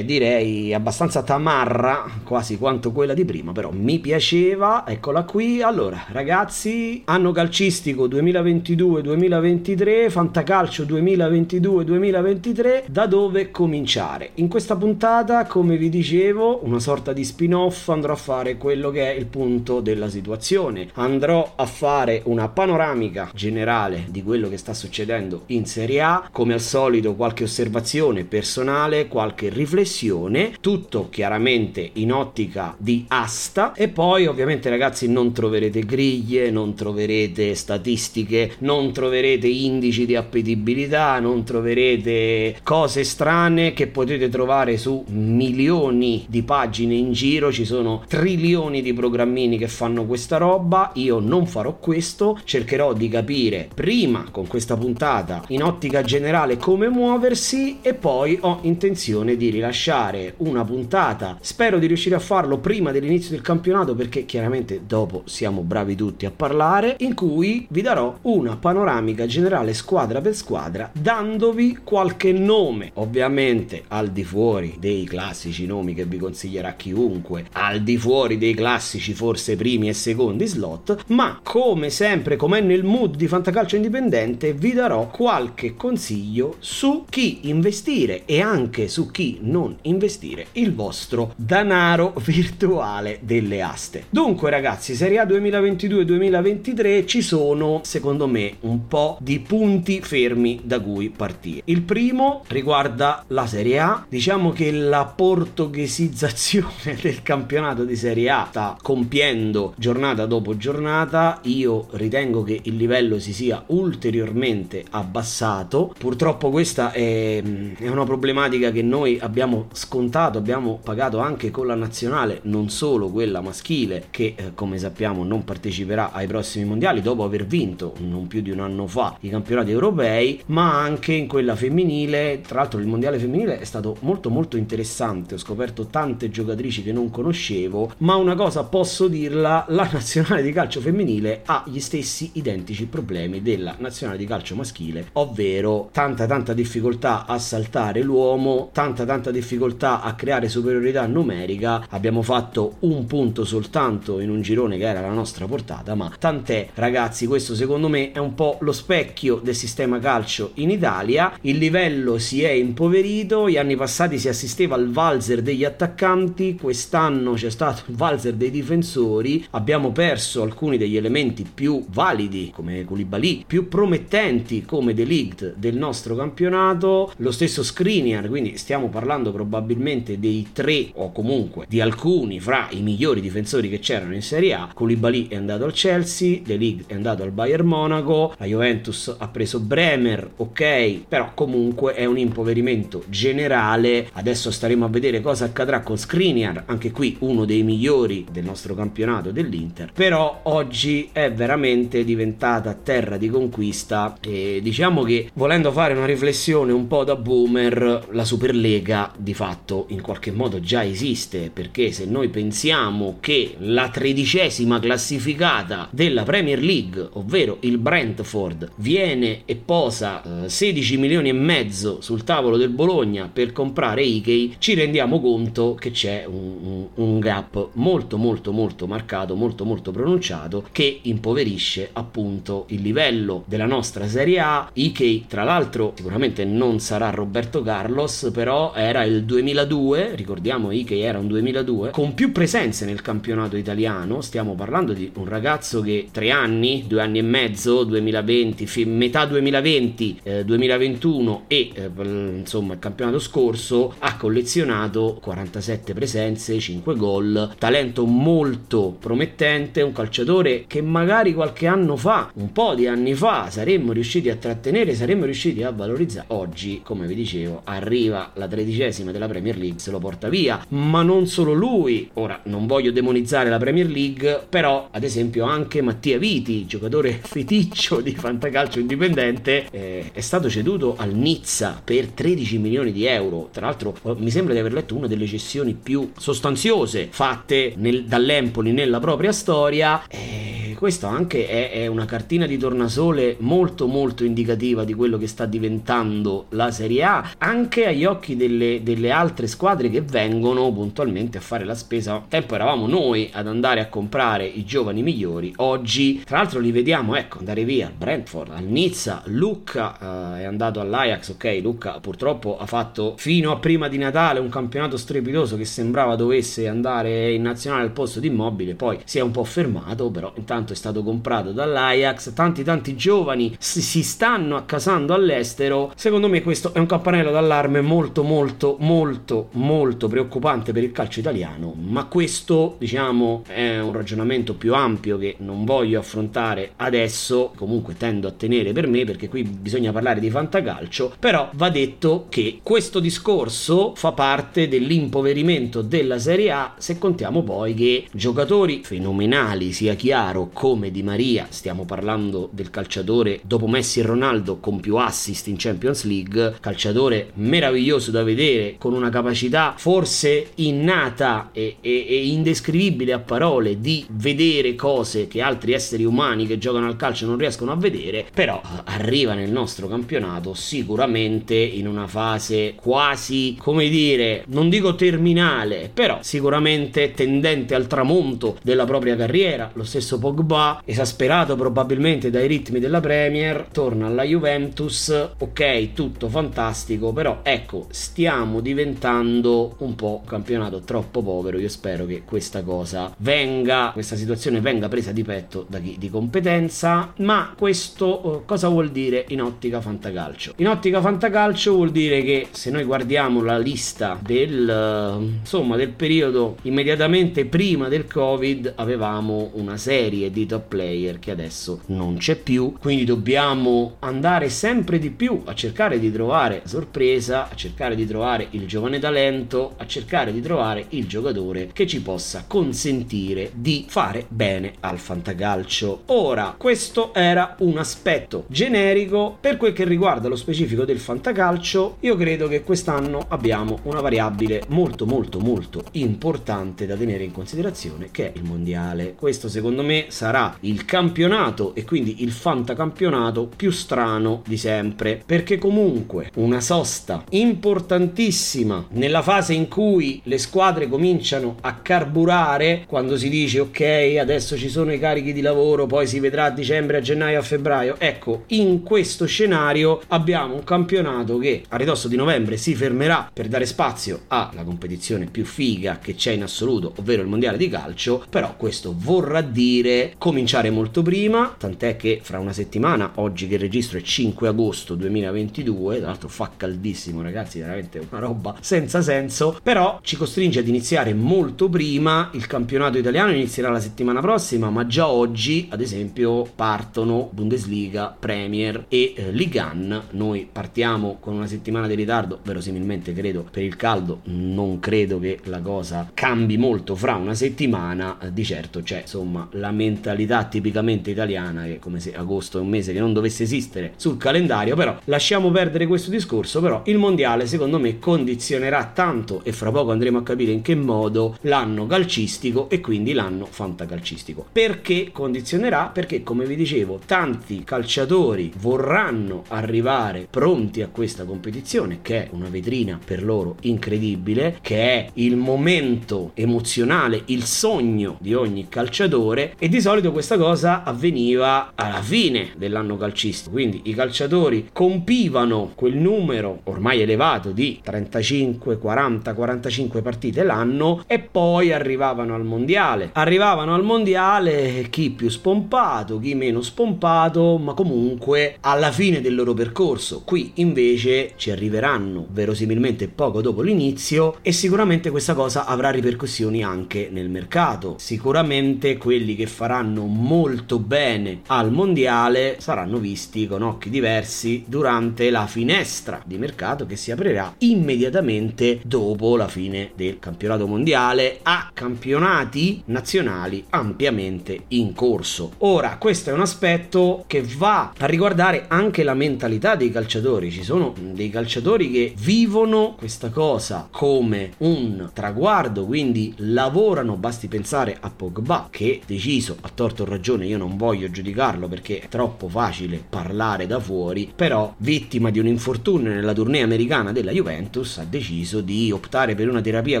Abbastanza 0.76 1.22
tamarra, 1.22 2.04
quasi 2.22 2.58
quanto 2.58 2.92
quella 2.92 3.14
di 3.14 3.24
prima, 3.24 3.52
però 3.52 3.70
mi 3.72 3.98
piaceva, 3.98 4.86
eccola 4.86 5.24
qui. 5.24 5.62
Allora, 5.62 6.04
ragazzi, 6.08 7.02
anno 7.06 7.32
calcistico 7.32 8.06
2022-2023, 8.08 10.10
fantacalcio 10.10 10.84
2022-2023, 10.84 12.84
da 12.86 13.06
dove 13.06 13.50
cominciare? 13.50 14.30
In 14.34 14.48
questa 14.48 14.76
puntata, 14.76 15.46
come 15.46 15.76
vi 15.76 15.88
dicevo, 15.88 16.64
una 16.64 16.78
sorta 16.78 17.12
di 17.12 17.24
spin-off, 17.24 17.88
andrò 17.88 18.12
a 18.12 18.16
fare 18.16 18.56
quello 18.56 18.90
che 18.90 19.12
è 19.12 19.14
il 19.14 19.26
punto 19.26 19.80
della 19.80 20.08
situazione. 20.08 20.88
Andrò 20.94 21.52
a 21.56 21.66
fare 21.66 22.22
una 22.24 22.48
panoramica 22.48 23.30
generale 23.34 24.04
di 24.08 24.22
quello 24.22 24.48
che 24.48 24.56
sta 24.56 24.74
succedendo 24.74 25.42
in 25.46 25.66
Serie 25.66 26.02
A, 26.02 26.28
come 26.30 26.54
al 26.54 26.60
solito 26.60 27.14
qualche 27.14 27.44
osservazione 27.44 28.24
personale, 28.24 29.08
qualche 29.08 29.48
riflessione 29.48 30.52
tutto 30.66 31.06
chiaramente 31.10 31.90
in 31.92 32.12
ottica 32.12 32.74
di 32.76 33.04
asta. 33.06 33.72
E 33.72 33.86
poi 33.86 34.26
ovviamente 34.26 34.68
ragazzi 34.68 35.08
non 35.08 35.32
troverete 35.32 35.84
griglie, 35.84 36.50
non 36.50 36.74
troverete 36.74 37.54
statistiche, 37.54 38.56
non 38.58 38.92
troverete 38.92 39.46
indici 39.46 40.06
di 40.06 40.16
appetibilità, 40.16 41.20
non 41.20 41.44
troverete 41.44 42.58
cose 42.64 43.04
strane 43.04 43.74
che 43.74 43.86
potete 43.86 44.28
trovare 44.28 44.76
su 44.76 45.04
milioni 45.10 46.24
di 46.28 46.42
pagine 46.42 46.94
in 46.94 47.12
giro, 47.12 47.52
ci 47.52 47.64
sono 47.64 48.02
trilioni 48.08 48.82
di 48.82 48.92
programmini 48.92 49.58
che 49.58 49.68
fanno 49.68 50.04
questa 50.04 50.36
roba, 50.36 50.90
io 50.94 51.20
non 51.20 51.46
farò 51.46 51.78
questo, 51.78 52.40
cercherò 52.42 52.92
di 52.92 53.08
capire 53.08 53.68
prima 53.72 54.26
con 54.32 54.48
questa 54.48 54.76
puntata 54.76 55.44
in 55.50 55.62
ottica 55.62 56.02
generale 56.02 56.56
come 56.56 56.88
muoversi. 56.88 57.78
E 57.82 57.94
poi 57.94 58.36
ho 58.40 58.58
intenzione 58.62 59.36
di 59.36 59.50
rilasciare 59.50 59.74
lasciare 59.76 60.34
una 60.56 60.64
puntata. 60.64 61.36
Spero 61.40 61.78
di 61.78 61.86
riuscire 61.86 62.14
a 62.14 62.20
farlo 62.20 62.58
prima 62.58 62.90
dell'inizio 62.90 63.30
del 63.30 63.42
campionato 63.42 63.94
perché 63.94 64.24
chiaramente 64.24 64.82
dopo 64.86 65.22
siamo 65.26 65.60
bravi 65.60 65.94
tutti 65.94 66.24
a 66.24 66.32
parlare, 66.34 66.96
in 67.00 67.14
cui 67.14 67.66
vi 67.70 67.82
darò 67.82 68.16
una 68.22 68.56
panoramica 68.56 69.26
generale 69.26 69.74
squadra 69.74 70.20
per 70.20 70.34
squadra 70.34 70.90
dandovi 70.92 71.80
qualche 71.84 72.32
nome, 72.32 72.90
ovviamente 72.94 73.84
al 73.88 74.10
di 74.10 74.24
fuori 74.24 74.76
dei 74.78 75.04
classici 75.04 75.66
nomi 75.66 75.94
che 75.94 76.06
vi 76.06 76.16
consiglierà 76.16 76.72
chiunque, 76.72 77.46
al 77.52 77.82
di 77.82 77.98
fuori 77.98 78.38
dei 78.38 78.54
classici 78.54 79.12
forse 79.12 79.56
primi 79.56 79.88
e 79.88 79.92
secondi 79.92 80.46
slot, 80.46 81.04
ma 81.08 81.40
come 81.42 81.90
sempre, 81.90 82.36
come 82.36 82.60
nel 82.60 82.84
mood 82.84 83.16
di 83.16 83.28
Fantacalcio 83.28 83.76
Indipendente, 83.76 84.54
vi 84.54 84.72
darò 84.72 85.08
qualche 85.08 85.76
consiglio 85.76 86.56
su 86.58 87.04
chi 87.08 87.48
investire 87.48 88.22
e 88.24 88.40
anche 88.40 88.88
su 88.88 89.10
chi 89.10 89.38
non 89.42 89.76
investire 89.82 90.45
il 90.52 90.74
vostro 90.74 91.32
denaro 91.36 92.14
virtuale 92.24 93.18
delle 93.22 93.62
aste. 93.62 94.04
Dunque 94.10 94.50
ragazzi, 94.50 94.94
Serie 94.94 95.18
A 95.18 95.24
2022-2023 95.24 97.06
ci 97.06 97.22
sono 97.22 97.80
secondo 97.84 98.26
me 98.26 98.56
un 98.60 98.86
po' 98.86 99.18
di 99.20 99.40
punti 99.40 100.00
fermi 100.00 100.60
da 100.62 100.80
cui 100.80 101.10
partire. 101.10 101.62
Il 101.64 101.82
primo 101.82 102.42
riguarda 102.48 103.24
la 103.28 103.46
Serie 103.46 103.78
A, 103.78 104.06
diciamo 104.08 104.52
che 104.52 104.70
la 104.70 105.04
portoghesizzazione 105.04 106.96
del 107.00 107.22
campionato 107.22 107.84
di 107.84 107.96
Serie 107.96 108.30
A 108.30 108.46
sta 108.48 108.76
compiendo 108.80 109.74
giornata 109.76 110.26
dopo 110.26 110.56
giornata, 110.56 111.40
io 111.42 111.86
ritengo 111.92 112.42
che 112.42 112.60
il 112.62 112.76
livello 112.76 113.18
si 113.18 113.32
sia 113.32 113.62
ulteriormente 113.66 114.84
abbassato, 114.90 115.94
purtroppo 115.98 116.50
questa 116.50 116.92
è, 116.92 117.42
è 117.42 117.88
una 117.88 118.04
problematica 118.04 118.70
che 118.70 118.82
noi 118.82 119.18
abbiamo 119.20 119.66
scontato, 119.72 120.25
abbiamo 120.34 120.80
pagato 120.82 121.18
anche 121.18 121.50
con 121.50 121.66
la 121.66 121.74
nazionale, 121.74 122.40
non 122.42 122.68
solo 122.68 123.08
quella 123.10 123.40
maschile 123.40 124.06
che 124.10 124.34
eh, 124.36 124.54
come 124.54 124.78
sappiamo 124.78 125.24
non 125.24 125.44
parteciperà 125.44 126.12
ai 126.12 126.26
prossimi 126.26 126.64
mondiali 126.64 127.00
dopo 127.00 127.24
aver 127.24 127.46
vinto 127.46 127.94
non 127.98 128.26
più 128.26 128.40
di 128.40 128.50
un 128.50 128.60
anno 128.60 128.86
fa 128.86 129.16
i 129.20 129.28
campionati 129.28 129.70
europei, 129.70 130.42
ma 130.46 130.80
anche 130.80 131.12
in 131.12 131.28
quella 131.28 131.54
femminile. 131.54 132.40
Tra 132.40 132.60
l'altro 132.60 132.80
il 132.80 132.86
mondiale 132.86 133.18
femminile 133.18 133.60
è 133.60 133.64
stato 133.64 133.96
molto 134.00 134.30
molto 134.30 134.56
interessante, 134.56 135.34
ho 135.34 135.38
scoperto 135.38 135.86
tante 135.86 136.30
giocatrici 136.30 136.82
che 136.82 136.92
non 136.92 137.10
conoscevo, 137.10 137.92
ma 137.98 138.16
una 138.16 138.34
cosa 138.34 138.64
posso 138.64 139.06
dirla, 139.08 139.64
la 139.68 139.88
nazionale 139.92 140.42
di 140.42 140.52
calcio 140.52 140.80
femminile 140.80 141.42
ha 141.44 141.64
gli 141.66 141.80
stessi 141.80 142.30
identici 142.34 142.86
problemi 142.86 143.42
della 143.42 143.76
nazionale 143.78 144.18
di 144.18 144.26
calcio 144.26 144.54
maschile, 144.54 145.08
ovvero 145.12 145.90
tanta 145.92 146.26
tanta 146.26 146.52
difficoltà 146.52 147.26
a 147.26 147.38
saltare 147.38 148.02
l'uomo, 148.02 148.70
tanta 148.72 149.04
tanta 149.04 149.30
difficoltà 149.30 150.00
a 150.02 150.14
creare 150.16 150.48
superiorità 150.48 151.06
numerica 151.06 151.86
abbiamo 151.90 152.22
fatto 152.22 152.76
un 152.80 153.06
punto 153.06 153.44
soltanto 153.44 154.18
in 154.18 154.30
un 154.30 154.42
girone 154.42 154.76
che 154.78 154.84
era 154.84 155.00
la 155.00 155.12
nostra 155.12 155.46
portata 155.46 155.94
ma 155.94 156.12
tant'è. 156.18 156.70
Ragazzi 156.74 157.26
questo 157.26 157.54
secondo 157.54 157.88
me 157.88 158.10
è 158.10 158.18
un 158.18 158.34
po' 158.34 158.58
lo 158.60 158.72
specchio 158.72 159.40
del 159.42 159.54
sistema 159.54 159.98
calcio 159.98 160.50
in 160.54 160.70
Italia. 160.70 161.38
Il 161.42 161.58
livello 161.58 162.18
si 162.18 162.42
è 162.42 162.50
impoverito 162.50 163.48
gli 163.48 163.56
anni 163.56 163.76
passati 163.76 164.18
si 164.18 164.28
assisteva 164.28 164.74
al 164.74 164.90
valzer 164.90 165.42
degli 165.42 165.64
attaccanti 165.64 166.56
quest'anno 166.60 167.34
c'è 167.34 167.50
stato 167.50 167.82
il 167.86 167.96
valzer 167.96 168.34
dei 168.34 168.50
difensori. 168.50 169.44
Abbiamo 169.50 169.92
perso 169.92 170.42
alcuni 170.42 170.78
degli 170.78 170.96
elementi 170.96 171.46
più 171.52 171.84
validi 171.88 172.50
come 172.52 172.84
Koulibaly 172.84 173.44
più 173.46 173.68
promettenti 173.68 174.64
come 174.64 174.94
The 174.94 175.04
League 175.04 175.54
del 175.56 175.76
nostro 175.76 176.16
campionato. 176.16 177.12
Lo 177.18 177.30
stesso 177.30 177.62
Skriniar 177.62 178.28
quindi 178.28 178.56
stiamo 178.56 178.88
parlando 178.88 179.32
probabilmente 179.32 180.05
probabilmente 180.06 180.18
dei 180.18 180.46
tre 180.52 180.90
o 180.94 181.10
comunque 181.10 181.66
di 181.68 181.80
alcuni 181.80 182.38
fra 182.38 182.68
i 182.70 182.80
migliori 182.80 183.20
difensori 183.20 183.68
che 183.68 183.80
c'erano 183.80 184.14
in 184.14 184.22
Serie 184.22 184.54
A. 184.54 184.70
Koulibaly 184.72 185.28
è 185.28 185.36
andato 185.36 185.64
al 185.64 185.72
Chelsea, 185.72 186.40
De 186.44 186.56
Ligt 186.56 186.90
è 186.90 186.94
andato 186.94 187.24
al 187.24 187.32
Bayern 187.32 187.66
Monaco, 187.66 188.34
la 188.38 188.46
Juventus 188.46 189.14
ha 189.18 189.28
preso 189.28 189.58
Bremer, 189.58 190.30
ok, 190.36 191.06
però 191.08 191.32
comunque 191.34 191.94
è 191.94 192.04
un 192.04 192.18
impoverimento 192.18 193.02
generale. 193.08 194.08
Adesso 194.12 194.50
staremo 194.50 194.84
a 194.84 194.88
vedere 194.88 195.20
cosa 195.20 195.46
accadrà 195.46 195.80
con 195.80 195.98
Skriniar, 195.98 196.64
anche 196.66 196.92
qui 196.92 197.16
uno 197.20 197.44
dei 197.44 197.62
migliori 197.62 198.24
del 198.30 198.44
nostro 198.44 198.74
campionato 198.74 199.32
dell'Inter. 199.32 199.90
Però 199.92 200.40
oggi 200.44 201.08
è 201.12 201.32
veramente 201.32 202.04
diventata 202.04 202.74
terra 202.74 203.16
di 203.16 203.28
conquista 203.28 204.16
e 204.20 204.60
diciamo 204.62 205.02
che 205.02 205.30
volendo 205.34 205.72
fare 205.72 205.94
una 205.94 206.06
riflessione 206.06 206.72
un 206.72 206.86
po' 206.86 207.04
da 207.04 207.16
boomer, 207.16 208.08
la 208.10 208.24
Superlega 208.24 209.12
di 209.16 209.34
fatto 209.34 209.86
in 209.88 209.95
qualche 210.00 210.30
modo 210.30 210.60
già 210.60 210.84
esiste, 210.84 211.50
perché 211.52 211.92
se 211.92 212.04
noi 212.06 212.28
pensiamo 212.28 213.18
che 213.20 213.54
la 213.58 213.88
tredicesima 213.88 214.78
classificata 214.78 215.88
della 215.90 216.22
Premier 216.22 216.60
League, 216.60 217.08
ovvero 217.12 217.58
il 217.60 217.78
Brentford, 217.78 218.72
viene 218.76 219.42
e 219.44 219.56
posa 219.56 220.44
eh, 220.44 220.48
16 220.48 220.96
milioni 220.96 221.28
e 221.28 221.32
mezzo 221.32 222.00
sul 222.00 222.24
tavolo 222.24 222.56
del 222.56 222.70
Bologna 222.70 223.30
per 223.32 223.52
comprare 223.52 224.02
Ikei, 224.02 224.56
ci 224.58 224.74
rendiamo 224.74 225.20
conto 225.20 225.74
che 225.74 225.90
c'è 225.90 226.24
un, 226.26 226.56
un, 226.62 226.86
un 226.94 227.18
gap 227.20 227.68
molto 227.74 228.16
molto 228.16 228.52
molto 228.52 228.86
marcato, 228.86 229.34
molto 229.34 229.64
molto 229.64 229.90
pronunciato 229.90 230.64
che 230.72 231.00
impoverisce 231.02 231.90
appunto 231.92 232.64
il 232.68 232.82
livello 232.82 233.44
della 233.46 233.66
nostra 233.66 234.08
Serie 234.08 234.40
A. 234.40 234.70
Ikei 234.72 235.24
tra 235.28 235.44
l'altro 235.44 235.92
sicuramente 235.96 236.44
non 236.44 236.80
sarà 236.80 237.10
Roberto 237.10 237.62
Carlos, 237.62 238.30
però 238.32 238.72
era 238.74 239.04
il 239.04 239.24
2002, 239.24 239.85
ricordiamo 239.94 240.70
Ikei 240.70 241.02
era 241.02 241.18
un 241.18 241.28
2002, 241.28 241.90
con 241.90 242.14
più 242.14 242.32
presenze 242.32 242.84
nel 242.84 243.02
campionato 243.02 243.56
italiano, 243.56 244.20
stiamo 244.20 244.54
parlando 244.54 244.92
di 244.92 245.10
un 245.14 245.26
ragazzo 245.26 245.80
che 245.80 246.08
tre 246.10 246.30
anni, 246.30 246.84
due 246.86 247.02
anni 247.02 247.18
e 247.18 247.22
mezzo, 247.22 247.84
2020, 247.84 248.66
fi- 248.66 248.84
metà 248.84 249.24
2020, 249.26 250.20
eh, 250.22 250.44
2021 250.44 251.44
e 251.46 251.70
eh, 251.74 251.90
insomma 252.38 252.74
il 252.74 252.78
campionato 252.78 253.18
scorso 253.18 253.94
ha 253.98 254.16
collezionato 254.16 255.18
47 255.20 255.94
presenze, 255.94 256.58
5 256.58 256.96
gol, 256.96 257.54
talento 257.58 258.04
molto 258.04 258.96
promettente, 258.98 259.82
un 259.82 259.92
calciatore 259.92 260.64
che 260.66 260.82
magari 260.82 261.34
qualche 261.34 261.66
anno 261.66 261.96
fa, 261.96 262.30
un 262.34 262.52
po' 262.52 262.74
di 262.74 262.86
anni 262.86 263.14
fa, 263.14 263.50
saremmo 263.50 263.92
riusciti 263.92 264.30
a 264.30 264.36
trattenere, 264.36 264.94
saremmo 264.94 265.24
riusciti 265.24 265.62
a 265.62 265.70
valorizzare. 265.70 266.26
Oggi, 266.28 266.80
come 266.82 267.06
vi 267.06 267.14
dicevo, 267.14 267.62
arriva 267.64 268.30
la 268.34 268.48
tredicesima 268.48 269.12
della 269.12 269.28
Premier 269.28 269.56
League, 269.56 269.75
se 269.78 269.90
lo 269.90 269.98
porta 269.98 270.28
via, 270.28 270.64
ma 270.68 271.02
non 271.02 271.26
solo 271.26 271.52
lui. 271.52 272.10
Ora, 272.14 272.40
non 272.44 272.66
voglio 272.66 272.92
demonizzare 272.92 273.50
la 273.50 273.58
Premier 273.58 273.88
League, 273.88 274.44
però 274.48 274.88
ad 274.90 275.04
esempio 275.04 275.44
anche 275.44 275.82
Mattia 275.82 276.18
Viti, 276.18 276.66
giocatore 276.66 277.20
feticcio 277.22 278.00
di 278.00 278.14
fantacalcio 278.14 278.78
indipendente, 278.78 279.66
eh, 279.70 280.10
è 280.12 280.20
stato 280.20 280.48
ceduto 280.48 280.94
al 280.96 281.14
Nizza 281.14 281.80
per 281.82 282.08
13 282.08 282.58
milioni 282.58 282.92
di 282.92 283.06
euro. 283.06 283.48
Tra 283.52 283.66
l'altro 283.66 283.96
mi 284.18 284.30
sembra 284.30 284.52
di 284.54 284.60
aver 284.60 284.72
letto 284.72 284.94
una 284.96 285.06
delle 285.06 285.26
cessioni 285.26 285.74
più 285.74 286.10
sostanziose 286.16 287.08
fatte 287.10 287.74
nel, 287.76 288.04
dall'Empoli 288.04 288.72
nella 288.72 289.00
propria 289.00 289.32
storia. 289.32 290.02
E 290.08 290.74
questo 290.76 291.06
anche 291.06 291.48
è, 291.48 291.72
è, 291.72 291.86
una 291.86 292.04
cartina 292.04 292.46
di 292.46 292.56
tornasole 292.58 293.36
molto 293.40 293.86
molto 293.86 294.24
indicativa 294.24 294.84
di 294.84 294.94
quello 294.94 295.18
che 295.18 295.26
sta 295.26 295.46
diventando 295.46 296.46
la 296.50 296.70
Serie 296.70 297.02
A, 297.02 297.30
anche 297.38 297.86
agli 297.86 298.04
occhi 298.04 298.36
delle, 298.36 298.80
delle 298.82 299.10
altre 299.10 299.46
squadre 299.46 299.65
che 299.74 300.00
vengono 300.00 300.72
puntualmente 300.72 301.38
a 301.38 301.40
fare 301.40 301.64
la 301.64 301.74
spesa. 301.74 302.24
Tempo 302.28 302.54
eravamo 302.54 302.86
noi 302.86 303.30
ad 303.32 303.48
andare 303.48 303.80
a 303.80 303.88
comprare 303.88 304.46
i 304.46 304.64
giovani 304.64 305.02
migliori, 305.02 305.52
oggi 305.56 306.22
tra 306.24 306.38
l'altro 306.38 306.60
li 306.60 306.70
vediamo 306.70 307.16
ecco 307.16 307.38
andare 307.38 307.64
via 307.64 307.86
al 307.86 307.92
Brentford, 307.92 308.52
al 308.52 308.62
Nizza, 308.64 309.22
Lucca 309.26 309.96
uh, 309.98 310.38
è 310.38 310.44
andato 310.44 310.80
all'Ajax, 310.80 311.30
ok 311.30 311.58
Lucca 311.60 311.98
purtroppo 312.00 312.58
ha 312.58 312.66
fatto 312.66 313.14
fino 313.18 313.50
a 313.50 313.56
prima 313.56 313.88
di 313.88 313.98
Natale 313.98 314.38
un 314.38 314.48
campionato 314.48 314.96
strepitoso 314.96 315.56
che 315.56 315.64
sembrava 315.64 316.14
dovesse 316.14 316.68
andare 316.68 317.32
in 317.32 317.42
nazionale 317.42 317.82
al 317.82 317.90
posto 317.90 318.20
di 318.20 318.28
immobile, 318.28 318.74
poi 318.74 318.98
si 319.04 319.18
è 319.18 319.20
un 319.20 319.32
po' 319.32 319.44
fermato, 319.44 320.10
però 320.10 320.32
intanto 320.36 320.72
è 320.72 320.76
stato 320.76 321.02
comprato 321.02 321.50
dall'Ajax, 321.50 322.32
tanti 322.34 322.62
tanti 322.62 322.94
giovani 322.94 323.56
si, 323.58 323.82
si 323.82 324.02
stanno 324.04 324.56
accasando 324.56 325.12
all'estero, 325.12 325.92
secondo 325.96 326.28
me 326.28 326.42
questo 326.42 326.72
è 326.72 326.78
un 326.78 326.86
campanello 326.86 327.32
d'allarme 327.32 327.80
molto 327.80 328.22
molto 328.22 328.76
molto 328.80 329.48
molto 329.56 330.08
preoccupante 330.08 330.72
per 330.72 330.82
il 330.82 330.92
calcio 330.92 331.20
italiano, 331.20 331.74
ma 331.76 332.04
questo 332.04 332.76
diciamo 332.78 333.42
è 333.46 333.78
un 333.78 333.92
ragionamento 333.92 334.54
più 334.54 334.74
ampio 334.74 335.18
che 335.18 335.36
non 335.38 335.64
voglio 335.64 335.98
affrontare 335.98 336.72
adesso, 336.76 337.52
comunque 337.56 337.96
tendo 337.96 338.28
a 338.28 338.32
tenere 338.32 338.72
per 338.72 338.86
me 338.86 339.04
perché 339.04 339.28
qui 339.28 339.42
bisogna 339.42 339.92
parlare 339.92 340.20
di 340.20 340.30
fantacalcio, 340.30 341.14
però 341.18 341.50
va 341.54 341.70
detto 341.70 342.26
che 342.28 342.60
questo 342.62 343.00
discorso 343.00 343.94
fa 343.96 344.12
parte 344.12 344.68
dell'impoverimento 344.68 345.82
della 345.82 346.18
Serie 346.18 346.50
A 346.50 346.74
se 346.78 346.98
contiamo 346.98 347.42
poi 347.42 347.74
che 347.74 348.06
giocatori 348.12 348.82
fenomenali, 348.84 349.72
sia 349.72 349.94
chiaro, 349.94 350.50
come 350.52 350.90
Di 350.90 351.02
Maria, 351.02 351.46
stiamo 351.48 351.84
parlando 351.84 352.48
del 352.52 352.70
calciatore 352.70 353.40
dopo 353.42 353.66
Messi 353.66 354.00
e 354.00 354.04
Ronaldo 354.04 354.58
con 354.58 354.80
più 354.80 354.96
assist 354.96 355.46
in 355.46 355.56
Champions 355.56 356.04
League, 356.04 356.56
calciatore 356.60 357.30
meraviglioso 357.34 358.10
da 358.10 358.22
vedere, 358.22 358.76
con 358.78 358.92
una 358.92 359.08
capacità 359.08 359.35
forse 359.76 360.50
innata 360.56 361.50
e, 361.52 361.76
e, 361.80 362.06
e 362.08 362.26
indescrivibile 362.28 363.12
a 363.12 363.18
parole 363.18 363.80
di 363.80 364.04
vedere 364.10 364.74
cose 364.74 365.28
che 365.28 365.40
altri 365.40 365.72
esseri 365.72 366.04
umani 366.04 366.46
che 366.46 366.58
giocano 366.58 366.86
al 366.86 366.96
calcio 366.96 367.26
non 367.26 367.36
riescono 367.36 367.72
a 367.72 367.76
vedere, 367.76 368.26
però 368.32 368.60
arriva 368.84 369.34
nel 369.34 369.50
nostro 369.50 369.88
campionato 369.88 370.54
sicuramente 370.54 371.54
in 371.54 371.86
una 371.86 372.06
fase 372.06 372.74
quasi, 372.74 373.56
come 373.58 373.88
dire, 373.88 374.44
non 374.48 374.68
dico 374.68 374.94
terminale, 374.94 375.90
però 375.92 376.18
sicuramente 376.22 377.12
tendente 377.12 377.74
al 377.74 377.86
tramonto 377.86 378.58
della 378.62 378.84
propria 378.84 379.16
carriera. 379.16 379.70
Lo 379.74 379.84
stesso 379.84 380.18
Pogba, 380.18 380.82
esasperato 380.84 381.56
probabilmente 381.56 382.30
dai 382.30 382.46
ritmi 382.46 382.78
della 382.80 383.00
Premier, 383.00 383.66
torna 383.70 384.06
alla 384.06 384.22
Juventus, 384.22 385.08
ok, 385.38 385.92
tutto 385.92 386.28
fantastico, 386.28 387.12
però 387.12 387.40
ecco, 387.42 387.86
stiamo 387.90 388.60
diventando 388.60 389.25
un 389.26 389.94
po' 389.94 390.22
campionato 390.26 390.80
troppo 390.80 391.22
povero. 391.22 391.58
Io 391.58 391.68
spero 391.68 392.06
che 392.06 392.22
questa 392.24 392.62
cosa 392.62 393.12
venga, 393.18 393.90
questa 393.92 394.16
situazione 394.16 394.60
venga 394.60 394.88
presa 394.88 395.12
di 395.12 395.22
petto 395.22 395.66
da 395.68 395.78
chi 395.78 395.96
di 395.98 396.10
competenza, 396.10 397.12
ma 397.18 397.54
questo 397.56 398.26
uh, 398.26 398.44
cosa 398.44 398.68
vuol 398.68 398.90
dire 398.90 399.24
in 399.28 399.42
ottica 399.42 399.80
fantacalcio? 399.80 400.54
In 400.56 400.68
ottica 400.68 401.00
fantacalcio 401.00 401.74
vuol 401.74 401.90
dire 401.90 402.22
che 402.22 402.48
se 402.50 402.70
noi 402.70 402.84
guardiamo 402.84 403.42
la 403.42 403.58
lista 403.58 404.18
del, 404.22 405.16
uh, 405.18 405.22
insomma, 405.22 405.76
del 405.76 405.90
periodo 405.90 406.56
immediatamente 406.62 407.46
prima 407.46 407.88
del 407.88 408.06
Covid, 408.06 408.74
avevamo 408.76 409.50
una 409.54 409.76
serie 409.76 410.30
di 410.30 410.46
top 410.46 410.68
player 410.68 411.18
che 411.18 411.30
adesso 411.30 411.80
non 411.86 412.16
c'è 412.16 412.36
più, 412.36 412.74
quindi 412.78 413.04
dobbiamo 413.04 413.96
andare 414.00 414.48
sempre 414.48 414.98
di 414.98 415.10
più 415.10 415.42
a 415.44 415.54
cercare 415.54 415.98
di 415.98 416.12
trovare 416.12 416.62
sorpresa, 416.64 417.48
a 417.50 417.54
cercare 417.54 417.94
di 417.94 418.06
trovare 418.06 418.48
il 418.50 418.66
giovane 418.66 418.98
talento, 418.98 419.15
a 419.16 419.86
cercare 419.86 420.30
di 420.30 420.42
trovare 420.42 420.84
il 420.90 421.06
giocatore 421.06 421.70
che 421.72 421.86
ci 421.86 422.02
possa 422.02 422.44
consentire 422.46 423.50
di 423.54 423.86
fare 423.88 424.26
bene 424.28 424.74
al 424.80 424.98
fantacalcio. 424.98 426.02
Ora, 426.06 426.54
questo 426.58 427.14
era 427.14 427.56
un 427.60 427.78
aspetto 427.78 428.44
generico 428.48 429.38
per 429.40 429.56
quel 429.56 429.72
che 429.72 429.84
riguarda 429.84 430.28
lo 430.28 430.36
specifico 430.36 430.84
del 430.84 430.98
fantacalcio. 430.98 431.96
Io 432.00 432.14
credo 432.16 432.46
che 432.46 432.62
quest'anno 432.62 433.24
abbiamo 433.28 433.78
una 433.84 434.02
variabile 434.02 434.64
molto 434.68 435.06
molto 435.06 435.38
molto 435.38 435.84
importante 435.92 436.84
da 436.84 436.94
tenere 436.94 437.24
in 437.24 437.32
considerazione 437.32 438.10
che 438.10 438.32
è 438.32 438.36
il 438.36 438.44
mondiale. 438.44 439.14
Questo 439.14 439.48
secondo 439.48 439.82
me 439.82 440.06
sarà 440.08 440.54
il 440.60 440.84
campionato 440.84 441.74
e 441.74 441.84
quindi 441.84 442.22
il 442.22 442.32
fantacampionato 442.32 443.48
più 443.56 443.70
strano 443.70 444.42
di 444.46 444.58
sempre 444.58 445.22
perché 445.24 445.56
comunque 445.56 446.30
una 446.34 446.60
sosta 446.60 447.24
importantissima 447.30 448.86
nella 449.06 449.22
fase 449.22 449.52
in 449.52 449.68
cui 449.68 450.20
le 450.24 450.36
squadre 450.36 450.88
cominciano 450.88 451.58
a 451.60 451.76
carburare 451.76 452.82
quando 452.88 453.16
si 453.16 453.28
dice 453.28 453.60
ok 453.60 454.16
adesso 454.20 454.56
ci 454.56 454.68
sono 454.68 454.92
i 454.92 454.98
carichi 454.98 455.32
di 455.32 455.42
lavoro 455.42 455.86
poi 455.86 456.08
si 456.08 456.18
vedrà 456.18 456.46
a 456.46 456.50
dicembre 456.50 456.96
a 456.96 457.00
gennaio 457.00 457.38
a 457.38 457.42
febbraio. 457.42 457.94
Ecco 457.98 458.42
in 458.48 458.82
questo 458.82 459.26
scenario 459.26 460.00
abbiamo 460.08 460.54
un 460.54 460.64
campionato 460.64 461.38
che 461.38 461.62
a 461.68 461.76
ridosso 461.76 462.08
di 462.08 462.16
novembre 462.16 462.56
si 462.56 462.74
fermerà 462.74 463.30
per 463.32 463.46
dare 463.46 463.64
spazio 463.64 464.22
alla 464.26 464.64
competizione 464.64 465.26
più 465.26 465.44
figa 465.44 466.00
che 466.02 466.16
c'è 466.16 466.32
in 466.32 466.42
assoluto 466.42 466.92
ovvero 466.96 467.22
il 467.22 467.28
mondiale 467.28 467.58
di 467.58 467.68
calcio 467.68 468.24
però 468.28 468.56
questo 468.56 468.92
vorrà 468.96 469.40
dire 469.40 470.14
cominciare 470.18 470.70
molto 470.70 471.02
prima 471.02 471.54
tant'è 471.56 471.94
che 471.94 472.18
fra 472.24 472.40
una 472.40 472.52
settimana 472.52 473.12
oggi 473.16 473.46
che 473.46 473.56
registro 473.56 473.98
è 473.98 474.02
5 474.02 474.48
agosto 474.48 474.96
2022 474.96 475.98
tra 475.98 476.06
l'altro 476.08 476.28
fa 476.28 476.50
caldissimo 476.56 477.22
ragazzi 477.22 477.60
veramente 477.60 478.04
una 478.10 478.18
roba 478.18 478.56
senza 478.60 478.94
senza 479.02 479.26
senso, 479.26 479.58
però 479.62 479.98
ci 480.02 480.16
costringe 480.16 480.60
ad 480.60 480.68
iniziare 480.68 481.14
molto 481.14 481.68
prima, 481.68 482.30
il 482.32 482.46
campionato 482.46 482.98
italiano 482.98 483.32
inizierà 483.32 483.70
la 483.70 483.80
settimana 483.80 484.20
prossima, 484.20 484.70
ma 484.70 484.86
già 484.86 485.08
oggi 485.08 485.68
ad 485.70 485.80
esempio 485.80 486.46
partono 486.54 487.28
Bundesliga, 487.32 488.14
Premier 488.18 488.86
e 488.88 489.14
eh, 489.16 489.30
Ligue 489.32 489.60
1, 489.60 490.02
noi 490.10 490.48
partiamo 490.50 491.16
con 491.20 491.34
una 491.34 491.46
settimana 491.46 491.86
di 491.86 491.94
ritardo, 491.94 492.38
verosimilmente 492.42 493.12
credo 493.12 493.46
per 493.50 493.62
il 493.62 493.76
caldo, 493.76 494.20
non 494.24 494.78
credo 494.78 495.18
che 495.18 495.40
la 495.44 495.60
cosa 495.60 496.10
cambi 496.14 496.56
molto 496.56 496.94
fra 496.94 497.14
una 497.14 497.34
settimana, 497.34 498.18
di 498.30 498.44
certo 498.44 498.82
c'è 498.82 499.00
insomma 499.02 499.48
la 499.52 499.70
mentalità 499.70 500.44
tipicamente 500.44 501.10
italiana 501.10 501.64
che 501.64 501.78
come 501.78 502.00
se 502.00 502.14
agosto 502.14 502.58
è 502.58 502.60
un 502.60 502.68
mese 502.68 502.92
che 502.92 503.00
non 503.00 503.12
dovesse 503.12 503.42
esistere 503.42 503.92
sul 503.96 504.16
calendario, 504.16 504.76
però 504.76 504.98
lasciamo 505.04 505.50
perdere 505.50 505.86
questo 505.86 506.10
discorso, 506.10 506.60
però 506.60 506.82
il 506.86 506.98
mondiale 506.98 507.46
secondo 507.46 507.78
me 507.78 507.98
condizionerà 507.98 508.85
tanto 508.92 509.40
e 509.44 509.52
fra 509.52 509.70
poco 509.70 509.90
andremo 509.90 510.18
a 510.18 510.22
capire 510.22 510.52
in 510.52 510.62
che 510.62 510.74
modo 510.74 511.36
l'anno 511.42 511.86
calcistico 511.86 512.68
e 512.68 512.80
quindi 512.80 513.12
l'anno 513.12 513.46
fantacalcistico. 513.46 514.46
Perché 514.50 515.10
condizionerà? 515.12 515.90
Perché 515.92 516.22
come 516.22 516.44
vi 516.46 516.56
dicevo, 516.56 517.00
tanti 517.04 517.64
calciatori 517.64 518.52
vorranno 518.58 519.44
arrivare 519.48 520.26
pronti 520.28 520.82
a 520.82 520.88
questa 520.88 521.24
competizione 521.24 521.98
che 522.02 522.24
è 522.24 522.28
una 522.32 522.48
vetrina 522.48 522.98
per 523.02 523.22
loro 523.22 523.56
incredibile, 523.62 524.58
che 524.60 524.76
è 524.76 525.10
il 525.14 525.36
momento 525.36 526.30
emozionale, 526.34 527.22
il 527.26 527.44
sogno 527.44 528.16
di 528.20 528.34
ogni 528.34 528.68
calciatore 528.68 529.54
e 529.58 529.68
di 529.68 529.80
solito 529.80 530.12
questa 530.12 530.36
cosa 530.36 530.82
avveniva 530.82 531.72
alla 531.74 532.02
fine 532.02 532.50
dell'anno 532.56 532.96
calcistico, 532.96 533.50
quindi 533.52 533.82
i 533.84 533.94
calciatori 533.94 534.68
compivano 534.72 535.72
quel 535.74 535.96
numero 535.96 536.60
ormai 536.64 537.00
elevato 537.00 537.50
di 537.50 537.80
35, 537.82 538.75
40, 538.78 539.34
45 539.34 540.02
partite 540.02 540.42
l'anno 540.42 541.04
e 541.06 541.18
poi 541.18 541.72
arrivavano 541.72 542.34
al 542.34 542.44
mondiale. 542.44 543.10
Arrivavano 543.12 543.74
al 543.74 543.84
mondiale 543.84 544.86
chi 544.90 545.10
più 545.10 545.28
spompato, 545.28 546.18
chi 546.18 546.34
meno 546.34 546.62
spompato, 546.62 547.58
ma 547.58 547.74
comunque 547.74 548.56
alla 548.60 548.92
fine 548.92 549.20
del 549.20 549.34
loro 549.34 549.54
percorso. 549.54 550.22
Qui 550.24 550.52
invece 550.54 551.32
ci 551.36 551.50
arriveranno 551.50 552.26
verosimilmente 552.30 553.08
poco 553.08 553.40
dopo 553.40 553.62
l'inizio 553.62 554.36
e 554.42 554.52
sicuramente 554.52 555.10
questa 555.10 555.34
cosa 555.34 555.66
avrà 555.66 555.90
ripercussioni 555.90 556.62
anche 556.62 557.08
nel 557.10 557.28
mercato. 557.28 557.96
Sicuramente 557.98 558.96
quelli 558.96 559.34
che 559.34 559.46
faranno 559.46 560.04
molto 560.04 560.78
bene 560.78 561.40
al 561.46 561.72
mondiale 561.72 562.56
saranno 562.58 562.98
visti 562.98 563.46
con 563.46 563.62
occhi 563.62 563.90
diversi 563.90 564.64
durante 564.66 565.30
la 565.30 565.46
finestra 565.46 566.22
di 566.24 566.38
mercato 566.38 566.86
che 566.86 566.96
si 566.96 567.10
aprirà 567.10 567.54
immediatamente 567.58 568.65
dopo 568.84 569.36
la 569.36 569.48
fine 569.48 569.90
del 569.94 570.18
campionato 570.18 570.66
mondiale 570.66 571.40
a 571.42 571.70
campionati 571.72 572.82
nazionali 572.86 573.64
ampiamente 573.70 574.64
in 574.68 574.92
corso. 574.94 575.52
Ora, 575.58 575.96
questo 575.98 576.30
è 576.30 576.32
un 576.32 576.40
aspetto 576.40 577.24
che 577.26 577.44
va 577.56 577.92
a 577.96 578.06
riguardare 578.06 578.64
anche 578.68 579.02
la 579.02 579.14
mentalità 579.14 579.74
dei 579.74 579.90
calciatori. 579.90 580.50
Ci 580.50 580.62
sono 580.62 580.94
dei 580.98 581.30
calciatori 581.30 581.90
che 581.90 582.14
vivono 582.16 582.94
questa 582.96 583.30
cosa 583.30 583.88
come 583.90 584.52
un 584.58 585.10
traguardo, 585.12 585.84
quindi 585.86 586.34
lavorano, 586.38 587.16
basti 587.16 587.48
pensare 587.48 587.96
a 588.00 588.10
Pogba 588.10 588.68
che 588.70 589.00
deciso 589.06 589.56
a 589.60 589.70
torto 589.72 590.02
o 590.02 590.06
ragione, 590.06 590.46
io 590.46 590.58
non 590.58 590.76
voglio 590.76 591.10
giudicarlo 591.10 591.68
perché 591.68 592.00
è 592.00 592.08
troppo 592.08 592.48
facile 592.48 593.02
parlare 593.08 593.66
da 593.66 593.80
fuori, 593.80 594.30
però 594.34 594.74
vittima 594.78 595.30
di 595.30 595.38
un 595.38 595.46
infortunio 595.46 596.12
nella 596.12 596.32
tournée 596.32 596.62
americana 596.62 597.12
della 597.12 597.32
Juventus 597.32 597.98
ha 597.98 598.04
deciso 598.08 598.55
di 598.60 598.90
optare 598.90 599.34
per 599.34 599.48
una 599.48 599.60
terapia 599.60 600.00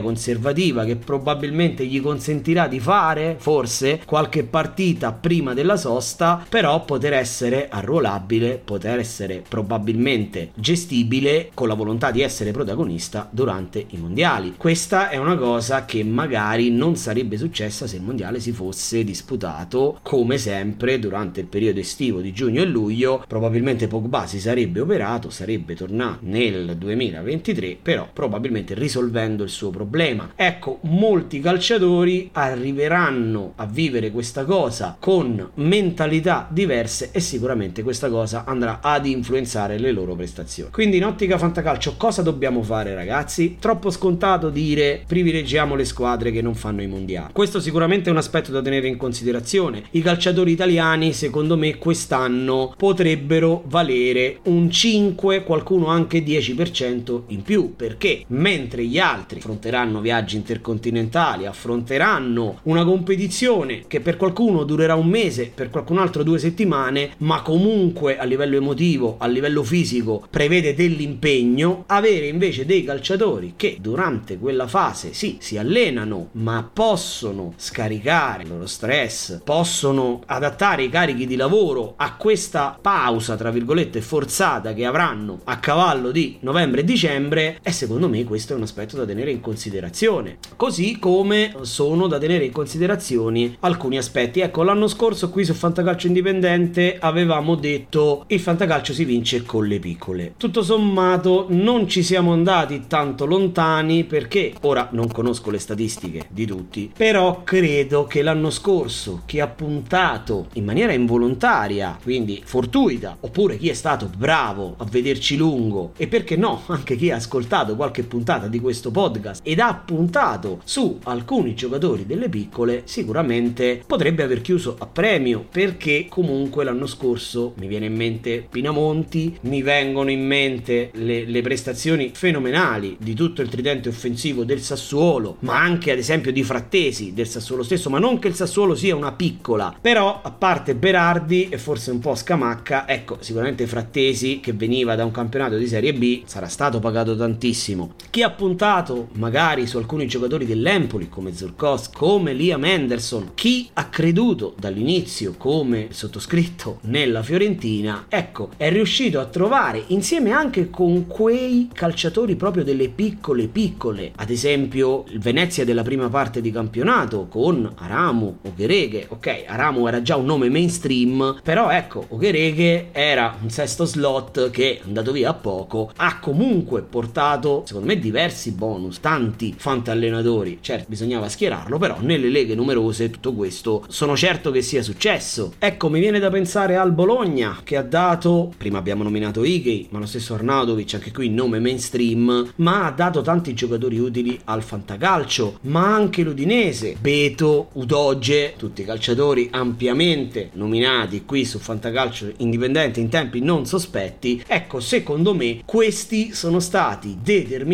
conservativa 0.00 0.84
che 0.84 0.96
probabilmente 0.96 1.84
gli 1.86 2.00
consentirà 2.00 2.68
di 2.68 2.80
fare 2.80 3.36
forse 3.38 4.00
qualche 4.04 4.44
partita 4.44 5.12
prima 5.12 5.54
della 5.54 5.76
sosta, 5.76 6.44
però 6.48 6.84
poter 6.84 7.12
essere 7.12 7.68
arruolabile, 7.68 8.60
poter 8.62 8.98
essere 8.98 9.42
probabilmente 9.46 10.50
gestibile 10.54 11.50
con 11.54 11.68
la 11.68 11.74
volontà 11.74 12.10
di 12.10 12.22
essere 12.22 12.50
protagonista 12.50 13.28
durante 13.30 13.84
i 13.90 13.96
mondiali. 13.96 14.54
Questa 14.56 15.08
è 15.08 15.16
una 15.16 15.36
cosa 15.36 15.84
che 15.84 16.02
magari 16.04 16.70
non 16.70 16.96
sarebbe 16.96 17.36
successa 17.36 17.86
se 17.86 17.96
il 17.96 18.02
mondiale 18.02 18.40
si 18.40 18.52
fosse 18.52 19.04
disputato 19.04 19.98
come 20.02 20.38
sempre 20.38 20.98
durante 20.98 21.40
il 21.40 21.46
periodo 21.46 21.80
estivo 21.80 22.20
di 22.20 22.32
giugno 22.32 22.62
e 22.62 22.66
luglio. 22.66 23.24
Probabilmente 23.26 23.86
Pogba 23.86 24.26
si 24.26 24.40
sarebbe 24.40 24.80
operato, 24.80 25.30
sarebbe 25.30 25.74
tornato 25.74 26.18
nel 26.22 26.76
2023, 26.76 27.78
però 27.80 28.08
probabilmente 28.36 28.74
risolvendo 28.74 29.42
il 29.44 29.48
suo 29.48 29.70
problema. 29.70 30.32
Ecco, 30.36 30.78
molti 30.82 31.40
calciatori 31.40 32.28
arriveranno 32.32 33.52
a 33.56 33.66
vivere 33.66 34.10
questa 34.10 34.44
cosa 34.44 34.96
con 34.98 35.50
mentalità 35.54 36.46
diverse 36.50 37.10
e 37.12 37.20
sicuramente 37.20 37.82
questa 37.82 38.10
cosa 38.10 38.44
andrà 38.44 38.80
ad 38.82 39.06
influenzare 39.06 39.78
le 39.78 39.90
loro 39.90 40.14
prestazioni. 40.14 40.70
Quindi 40.70 40.98
in 40.98 41.04
ottica 41.04 41.38
fantacalcio 41.38 41.94
cosa 41.96 42.20
dobbiamo 42.20 42.62
fare 42.62 42.94
ragazzi? 42.94 43.56
Troppo 43.58 43.90
scontato 43.90 44.50
dire 44.50 45.02
privilegiamo 45.06 45.74
le 45.74 45.84
squadre 45.84 46.30
che 46.30 46.42
non 46.42 46.54
fanno 46.54 46.82
i 46.82 46.86
mondiali. 46.86 47.32
Questo 47.32 47.60
sicuramente 47.60 48.10
è 48.10 48.12
un 48.12 48.18
aspetto 48.18 48.52
da 48.52 48.60
tenere 48.60 48.86
in 48.86 48.98
considerazione. 48.98 49.84
I 49.92 50.02
calciatori 50.02 50.52
italiani 50.52 51.14
secondo 51.14 51.56
me 51.56 51.78
quest'anno 51.78 52.74
potrebbero 52.76 53.62
valere 53.66 54.40
un 54.44 54.70
5, 54.70 55.42
qualcuno 55.44 55.86
anche 55.86 56.22
10% 56.22 57.22
in 57.28 57.42
più 57.42 57.74
perché 57.74 58.24
mentre 58.28 58.84
gli 58.84 58.98
altri 58.98 59.38
affronteranno 59.38 60.00
viaggi 60.00 60.36
intercontinentali, 60.36 61.46
affronteranno 61.46 62.60
una 62.64 62.84
competizione 62.84 63.84
che 63.86 64.00
per 64.00 64.16
qualcuno 64.16 64.64
durerà 64.64 64.94
un 64.94 65.08
mese, 65.08 65.50
per 65.54 65.70
qualcun 65.70 65.98
altro 65.98 66.22
due 66.22 66.38
settimane, 66.38 67.10
ma 67.18 67.42
comunque 67.42 68.18
a 68.18 68.24
livello 68.24 68.56
emotivo, 68.56 69.16
a 69.18 69.26
livello 69.26 69.62
fisico 69.62 70.26
prevede 70.30 70.74
dell'impegno, 70.74 71.84
avere 71.86 72.26
invece 72.26 72.66
dei 72.66 72.84
calciatori 72.84 73.54
che 73.56 73.76
durante 73.80 74.38
quella 74.38 74.66
fase 74.66 75.12
sì, 75.12 75.36
si 75.40 75.58
allenano, 75.58 76.28
ma 76.32 76.68
possono 76.72 77.54
scaricare 77.56 78.42
il 78.42 78.48
loro 78.48 78.66
stress, 78.66 79.40
possono 79.42 80.22
adattare 80.26 80.84
i 80.84 80.88
carichi 80.88 81.26
di 81.26 81.36
lavoro 81.36 81.94
a 81.96 82.14
questa 82.16 82.78
pausa, 82.80 83.36
tra 83.36 83.50
virgolette, 83.50 84.00
forzata 84.00 84.74
che 84.74 84.84
avranno 84.84 85.40
a 85.44 85.58
cavallo 85.58 86.10
di 86.10 86.38
novembre 86.40 86.80
e 86.80 86.84
dicembre, 86.84 87.58
e 87.62 87.72
secondo 87.72 88.08
me 88.08 88.15
questo 88.24 88.52
è 88.52 88.56
un 88.56 88.62
aspetto 88.62 88.96
da 88.96 89.04
tenere 89.04 89.30
in 89.30 89.40
considerazione. 89.40 90.38
Così 90.56 90.98
come 90.98 91.54
sono 91.62 92.06
da 92.06 92.18
tenere 92.18 92.44
in 92.44 92.52
considerazione 92.52 93.56
alcuni 93.60 93.96
aspetti. 93.98 94.40
Ecco, 94.40 94.62
l'anno 94.62 94.88
scorso 94.88 95.30
qui 95.30 95.44
su 95.44 95.54
Fantacalcio 95.54 96.06
Indipendente 96.06 96.96
avevamo 96.98 97.54
detto 97.54 98.24
il 98.28 98.40
fantacalcio 98.40 98.92
si 98.92 99.04
vince 99.04 99.42
con 99.42 99.66
le 99.66 99.78
piccole. 99.78 100.34
Tutto 100.36 100.62
sommato 100.62 101.46
non 101.50 101.88
ci 101.88 102.02
siamo 102.02 102.32
andati 102.32 102.84
tanto 102.86 103.26
lontani 103.26 104.04
perché 104.04 104.54
ora 104.62 104.88
non 104.92 105.08
conosco 105.08 105.50
le 105.50 105.58
statistiche 105.58 106.26
di 106.30 106.46
tutti, 106.46 106.90
però 106.96 107.42
credo 107.42 108.04
che 108.04 108.22
l'anno 108.22 108.50
scorso 108.50 109.22
chi 109.26 109.40
ha 109.40 109.46
puntato 109.46 110.46
in 110.54 110.64
maniera 110.64 110.92
involontaria, 110.92 111.98
quindi 112.02 112.42
fortuita, 112.44 113.16
oppure 113.20 113.56
chi 113.56 113.68
è 113.68 113.74
stato 113.74 114.10
bravo 114.16 114.74
a 114.78 114.84
vederci 114.84 115.36
lungo 115.36 115.92
e 115.96 116.06
perché 116.06 116.36
no, 116.36 116.62
anche 116.66 116.96
chi 116.96 117.10
ha 117.10 117.16
ascoltato 117.16 117.76
qualche 117.76 118.04
puntata 118.06 118.46
di 118.48 118.60
questo 118.60 118.90
podcast 118.90 119.40
ed 119.44 119.60
ha 119.60 119.74
puntato 119.74 120.60
su 120.64 120.98
alcuni 121.04 121.54
giocatori 121.54 122.06
delle 122.06 122.28
piccole, 122.28 122.82
sicuramente 122.84 123.82
potrebbe 123.86 124.22
aver 124.22 124.40
chiuso 124.40 124.76
a 124.78 124.86
premio 124.86 125.46
perché 125.50 126.06
comunque 126.08 126.64
l'anno 126.64 126.86
scorso 126.86 127.54
mi 127.58 127.66
viene 127.66 127.86
in 127.86 127.94
mente 127.94 128.46
Pinamonti, 128.48 129.38
mi 129.42 129.62
vengono 129.62 130.10
in 130.10 130.24
mente 130.26 130.90
le, 130.94 131.24
le 131.24 131.40
prestazioni 131.42 132.10
fenomenali 132.14 132.96
di 133.00 133.14
tutto 133.14 133.42
il 133.42 133.48
tridente 133.48 133.88
offensivo 133.88 134.44
del 134.44 134.60
Sassuolo, 134.60 135.36
ma 135.40 135.58
anche 135.58 135.90
ad 135.90 135.98
esempio 135.98 136.32
di 136.32 136.42
Frattesi 136.42 137.12
del 137.12 137.26
Sassuolo 137.26 137.62
stesso, 137.62 137.90
ma 137.90 137.98
non 137.98 138.18
che 138.18 138.28
il 138.28 138.34
Sassuolo 138.34 138.74
sia 138.74 138.94
una 138.94 139.12
piccola, 139.12 139.76
però 139.80 140.20
a 140.22 140.30
parte 140.30 140.74
Berardi 140.74 141.48
e 141.48 141.58
forse 141.58 141.90
un 141.90 141.98
po' 141.98 142.14
Scamacca, 142.14 142.88
ecco, 142.88 143.18
sicuramente 143.20 143.66
Frattesi 143.66 144.40
che 144.40 144.52
veniva 144.52 144.94
da 144.94 145.04
un 145.04 145.10
campionato 145.10 145.56
di 145.56 145.66
Serie 145.66 145.92
B 145.92 146.22
sarà 146.26 146.48
stato 146.48 146.78
pagato 146.78 147.16
tantissimo. 147.16 147.94
Chi 148.10 148.22
ha 148.22 148.30
puntato 148.30 149.08
magari 149.14 149.66
su 149.66 149.76
alcuni 149.76 150.06
giocatori 150.06 150.46
dell'Empoli 150.46 151.08
come 151.10 151.34
Zurkos, 151.34 151.90
come 151.90 152.32
Liam 152.32 152.64
Anderson, 152.64 153.32
chi 153.34 153.68
ha 153.74 153.88
creduto 153.90 154.54
dall'inizio 154.58 155.34
come 155.36 155.88
sottoscritto 155.90 156.78
nella 156.84 157.22
Fiorentina, 157.22 158.06
ecco, 158.08 158.50
è 158.56 158.70
riuscito 158.70 159.20
a 159.20 159.26
trovare 159.26 159.84
insieme 159.88 160.30
anche 160.30 160.70
con 160.70 161.06
quei 161.06 161.68
calciatori 161.72 162.36
proprio 162.36 162.64
delle 162.64 162.88
piccole 162.88 163.48
piccole, 163.48 164.12
ad 164.16 164.30
esempio 164.30 165.04
il 165.08 165.18
Venezia 165.18 165.66
della 165.66 165.82
prima 165.82 166.08
parte 166.08 166.40
di 166.40 166.50
campionato 166.50 167.26
con 167.28 167.70
Aramu, 167.76 168.38
Oghereghe, 168.42 169.06
ok, 169.10 169.44
Aramu 169.46 169.86
era 169.86 170.00
già 170.00 170.16
un 170.16 170.24
nome 170.24 170.48
mainstream, 170.48 171.40
però 171.42 171.70
ecco, 171.70 172.06
Oghereghe 172.08 172.88
era 172.92 173.36
un 173.42 173.50
sesto 173.50 173.84
slot 173.84 174.50
che 174.50 174.80
andato 174.86 175.12
via 175.12 175.30
a 175.30 175.34
poco, 175.34 175.90
ha 175.96 176.18
comunque 176.18 176.80
portato, 176.80 177.62
secondo 177.66 177.85
me 177.86 177.98
diversi 177.98 178.50
bonus, 178.52 179.00
tanti 179.00 179.54
fantallenatori. 179.56 180.58
Certo, 180.60 180.86
bisognava 180.88 181.28
schierarlo, 181.28 181.78
però 181.78 181.98
nelle 182.00 182.28
leghe 182.28 182.54
numerose 182.54 183.10
tutto 183.10 183.32
questo 183.32 183.84
sono 183.88 184.16
certo 184.16 184.50
che 184.50 184.62
sia 184.62 184.82
successo. 184.82 185.54
Ecco, 185.58 185.88
mi 185.88 186.00
viene 186.00 186.18
da 186.18 186.30
pensare 186.30 186.76
al 186.76 186.92
Bologna 186.92 187.60
che 187.64 187.76
ha 187.76 187.82
dato, 187.82 188.52
prima 188.56 188.78
abbiamo 188.78 189.02
nominato 189.02 189.44
Igei, 189.44 189.86
ma 189.90 189.98
lo 189.98 190.06
stesso 190.06 190.34
Arnaudovic, 190.34 190.94
anche 190.94 191.12
qui 191.12 191.30
nome 191.30 191.60
mainstream, 191.60 192.52
ma 192.56 192.86
ha 192.86 192.90
dato 192.90 193.22
tanti 193.22 193.54
giocatori 193.54 193.98
utili 193.98 194.38
al 194.44 194.62
fantacalcio, 194.62 195.58
ma 195.62 195.94
anche 195.94 196.22
l'Udinese, 196.22 196.96
Beto, 197.00 197.68
Udoge, 197.72 198.54
tutti 198.56 198.84
calciatori 198.84 199.48
ampiamente 199.52 200.50
nominati 200.54 201.24
qui 201.24 201.44
su 201.44 201.58
Fantacalcio 201.58 202.32
Indipendente 202.38 203.00
in 203.00 203.08
tempi 203.08 203.40
non 203.40 203.66
sospetti. 203.66 204.42
Ecco, 204.46 204.80
secondo 204.80 205.34
me 205.34 205.62
questi 205.64 206.32
sono 206.32 206.60
stati 206.60 207.18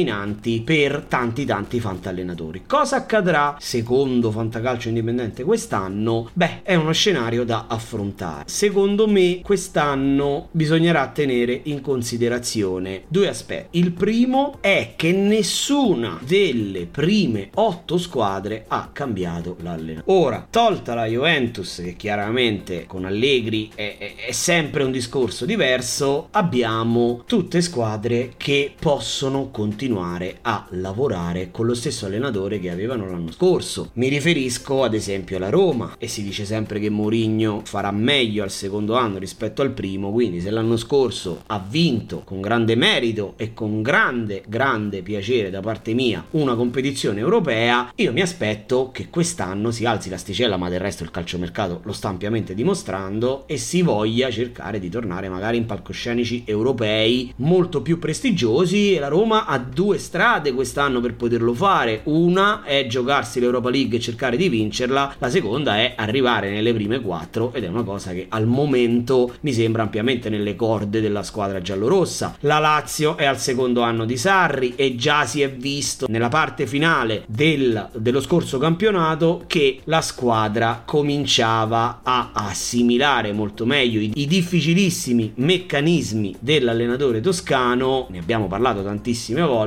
determinanti 0.02 0.61
per 0.62 1.04
tanti 1.09 1.44
tanti 1.44 1.80
fantallenatori. 1.80 2.62
Cosa 2.66 2.97
accadrà 2.97 3.56
secondo 3.59 4.30
Fantacalcio 4.30 4.88
Indipendente 4.88 5.44
quest'anno? 5.44 6.30
Beh, 6.32 6.62
è 6.62 6.75
uno 6.75 6.92
scenario 6.92 7.44
da 7.44 7.66
affrontare. 7.68 8.44
Secondo 8.47 9.06
me 9.06 9.40
quest'anno 9.42 10.49
bisognerà 10.50 11.09
tenere 11.09 11.61
in 11.64 11.80
considerazione 11.80 13.04
due 13.09 13.28
aspetti. 13.28 13.78
Il 13.78 13.92
primo 13.92 14.59
è 14.61 14.94
che 14.97 15.12
nessuna 15.12 16.18
delle 16.25 16.87
prime 16.87 17.50
otto 17.54 17.99
squadre 17.99 18.64
ha 18.68 18.90
cambiato 18.92 19.56
l'allenatore. 19.61 20.02
Ora, 20.06 20.47
tolta 20.49 20.94
la 20.94 21.06
Juventus, 21.06 21.76
che 21.76 21.94
chiaramente 21.97 22.87
con 22.87 23.04
Allegri 23.04 23.71
è, 23.75 23.97
è, 23.99 24.14
è 24.26 24.32
sempre 24.32 24.82
un 24.82 24.90
discorso 24.90 25.44
diverso, 25.44 26.28
abbiamo 26.32 27.23
tutte 27.26 27.61
squadre 27.61 28.32
che 28.37 28.73
possono 28.78 29.50
continuare 29.50 29.91
a 30.00 30.66
lavorare 30.70 31.50
con 31.50 31.66
lo 31.66 31.75
stesso 31.75 32.06
allenatore 32.06 32.58
che 32.58 32.70
avevano 32.70 33.06
l'anno 33.06 33.32
scorso. 33.32 33.90
Mi 33.94 34.08
riferisco 34.08 34.84
ad 34.84 34.94
esempio 34.94 35.37
alla 35.37 35.50
Roma 35.50 35.96
e 35.99 36.08
si 36.08 36.22
dice 36.22 36.44
sempre 36.44 36.80
che 36.80 36.90
Mourinho 36.90 37.62
farà 37.64 37.90
meglio 37.90 38.42
al 38.42 38.50
secondo 38.50 38.96
anno 38.96 39.18
rispetto 39.18 39.62
al 39.62 39.70
primo, 39.70 40.12
quindi 40.12 40.40
se 40.40 40.50
l'anno 40.50 40.76
scorso 40.76 41.42
ha 41.46 41.64
vinto 41.66 42.22
con 42.25 42.40
grande 42.40 42.75
merito 42.75 43.34
e 43.37 43.52
con 43.54 43.82
grande 43.82 44.42
grande 44.46 45.02
piacere 45.02 45.50
da 45.50 45.61
parte 45.61 45.94
mia 45.94 46.25
una 46.30 46.54
competizione 46.54 47.20
europea, 47.20 47.92
io 47.96 48.12
mi 48.12 48.20
aspetto 48.20 48.90
che 48.92 49.08
quest'anno 49.11 49.70
si 49.70 49.84
alzi 49.84 50.08
l'asticella, 50.08 50.56
ma 50.56 50.68
del 50.68 50.80
resto 50.80 51.02
il 51.02 51.11
calciomercato 51.11 51.80
lo 51.84 51.92
sta 51.92 52.08
ampiamente 52.08 52.54
dimostrando 52.54 53.44
e 53.46 53.56
si 53.56 53.82
voglia 53.82 54.30
cercare 54.30 54.78
di 54.78 54.88
tornare 54.88 55.28
magari 55.28 55.56
in 55.56 55.66
palcoscenici 55.66 56.42
europei 56.46 57.32
molto 57.37 57.82
più 57.82 57.99
prestigiosi 57.99 58.94
e 58.94 58.99
la 58.99 59.08
Roma 59.08 59.46
ha 59.46 59.58
due 59.72 59.98
strade 59.98 60.52
quest'anno 60.52 61.00
per 61.00 61.14
poterlo 61.14 61.54
fare. 61.54 62.00
Una 62.04 62.62
è 62.62 62.86
giocarsi 62.86 63.40
l'Europa 63.40 63.70
League 63.70 63.96
e 63.96 64.00
cercare 64.00 64.36
di 64.36 64.48
vincerla, 64.48 65.14
la 65.18 65.30
seconda 65.30 65.76
è 65.76 65.94
arrivare 65.96 66.50
nelle 66.50 66.72
prime 66.72 67.00
quattro 67.00 67.52
ed 67.52 67.64
è 67.64 67.68
una 67.68 67.82
cosa 67.82 68.12
che 68.12 68.26
al 68.28 68.46
momento 68.46 69.34
mi 69.40 69.52
sembra 69.52 69.82
ampiamente 69.82 70.28
nelle 70.28 70.56
corde 70.56 71.00
della 71.00 71.22
squadra 71.22 71.60
giallorossa. 71.60 72.36
La 72.40 72.58
Lazio 72.58 73.16
è 73.16 73.24
al 73.24 73.38
secondo 73.38 73.82
anno 73.82 74.04
di 74.04 74.16
Sarri 74.16 74.74
e 74.76 74.94
già 74.96 75.24
si 75.24 75.42
è 75.42 75.50
visto 75.50 76.06
nella 76.08 76.28
parte 76.28 76.66
finale 76.66 77.24
del, 77.26 77.88
dello 77.94 78.20
scorso 78.20 78.58
campionato 78.58 79.44
che 79.46 79.80
la 79.84 80.00
squadra 80.00 80.82
cominciava 80.84 82.00
a 82.02 82.30
assimilare 82.32 83.32
molto 83.32 83.64
meglio 83.64 84.00
i, 84.00 84.12
i 84.14 84.26
difficilissimi 84.26 85.32
meccanismi 85.36 86.36
dell'allenatore 86.38 87.20
toscano, 87.20 88.06
ne 88.10 88.18
abbiamo 88.18 88.46
parlato 88.46 88.82
tantissime 88.82 89.42
volte, 89.42 89.62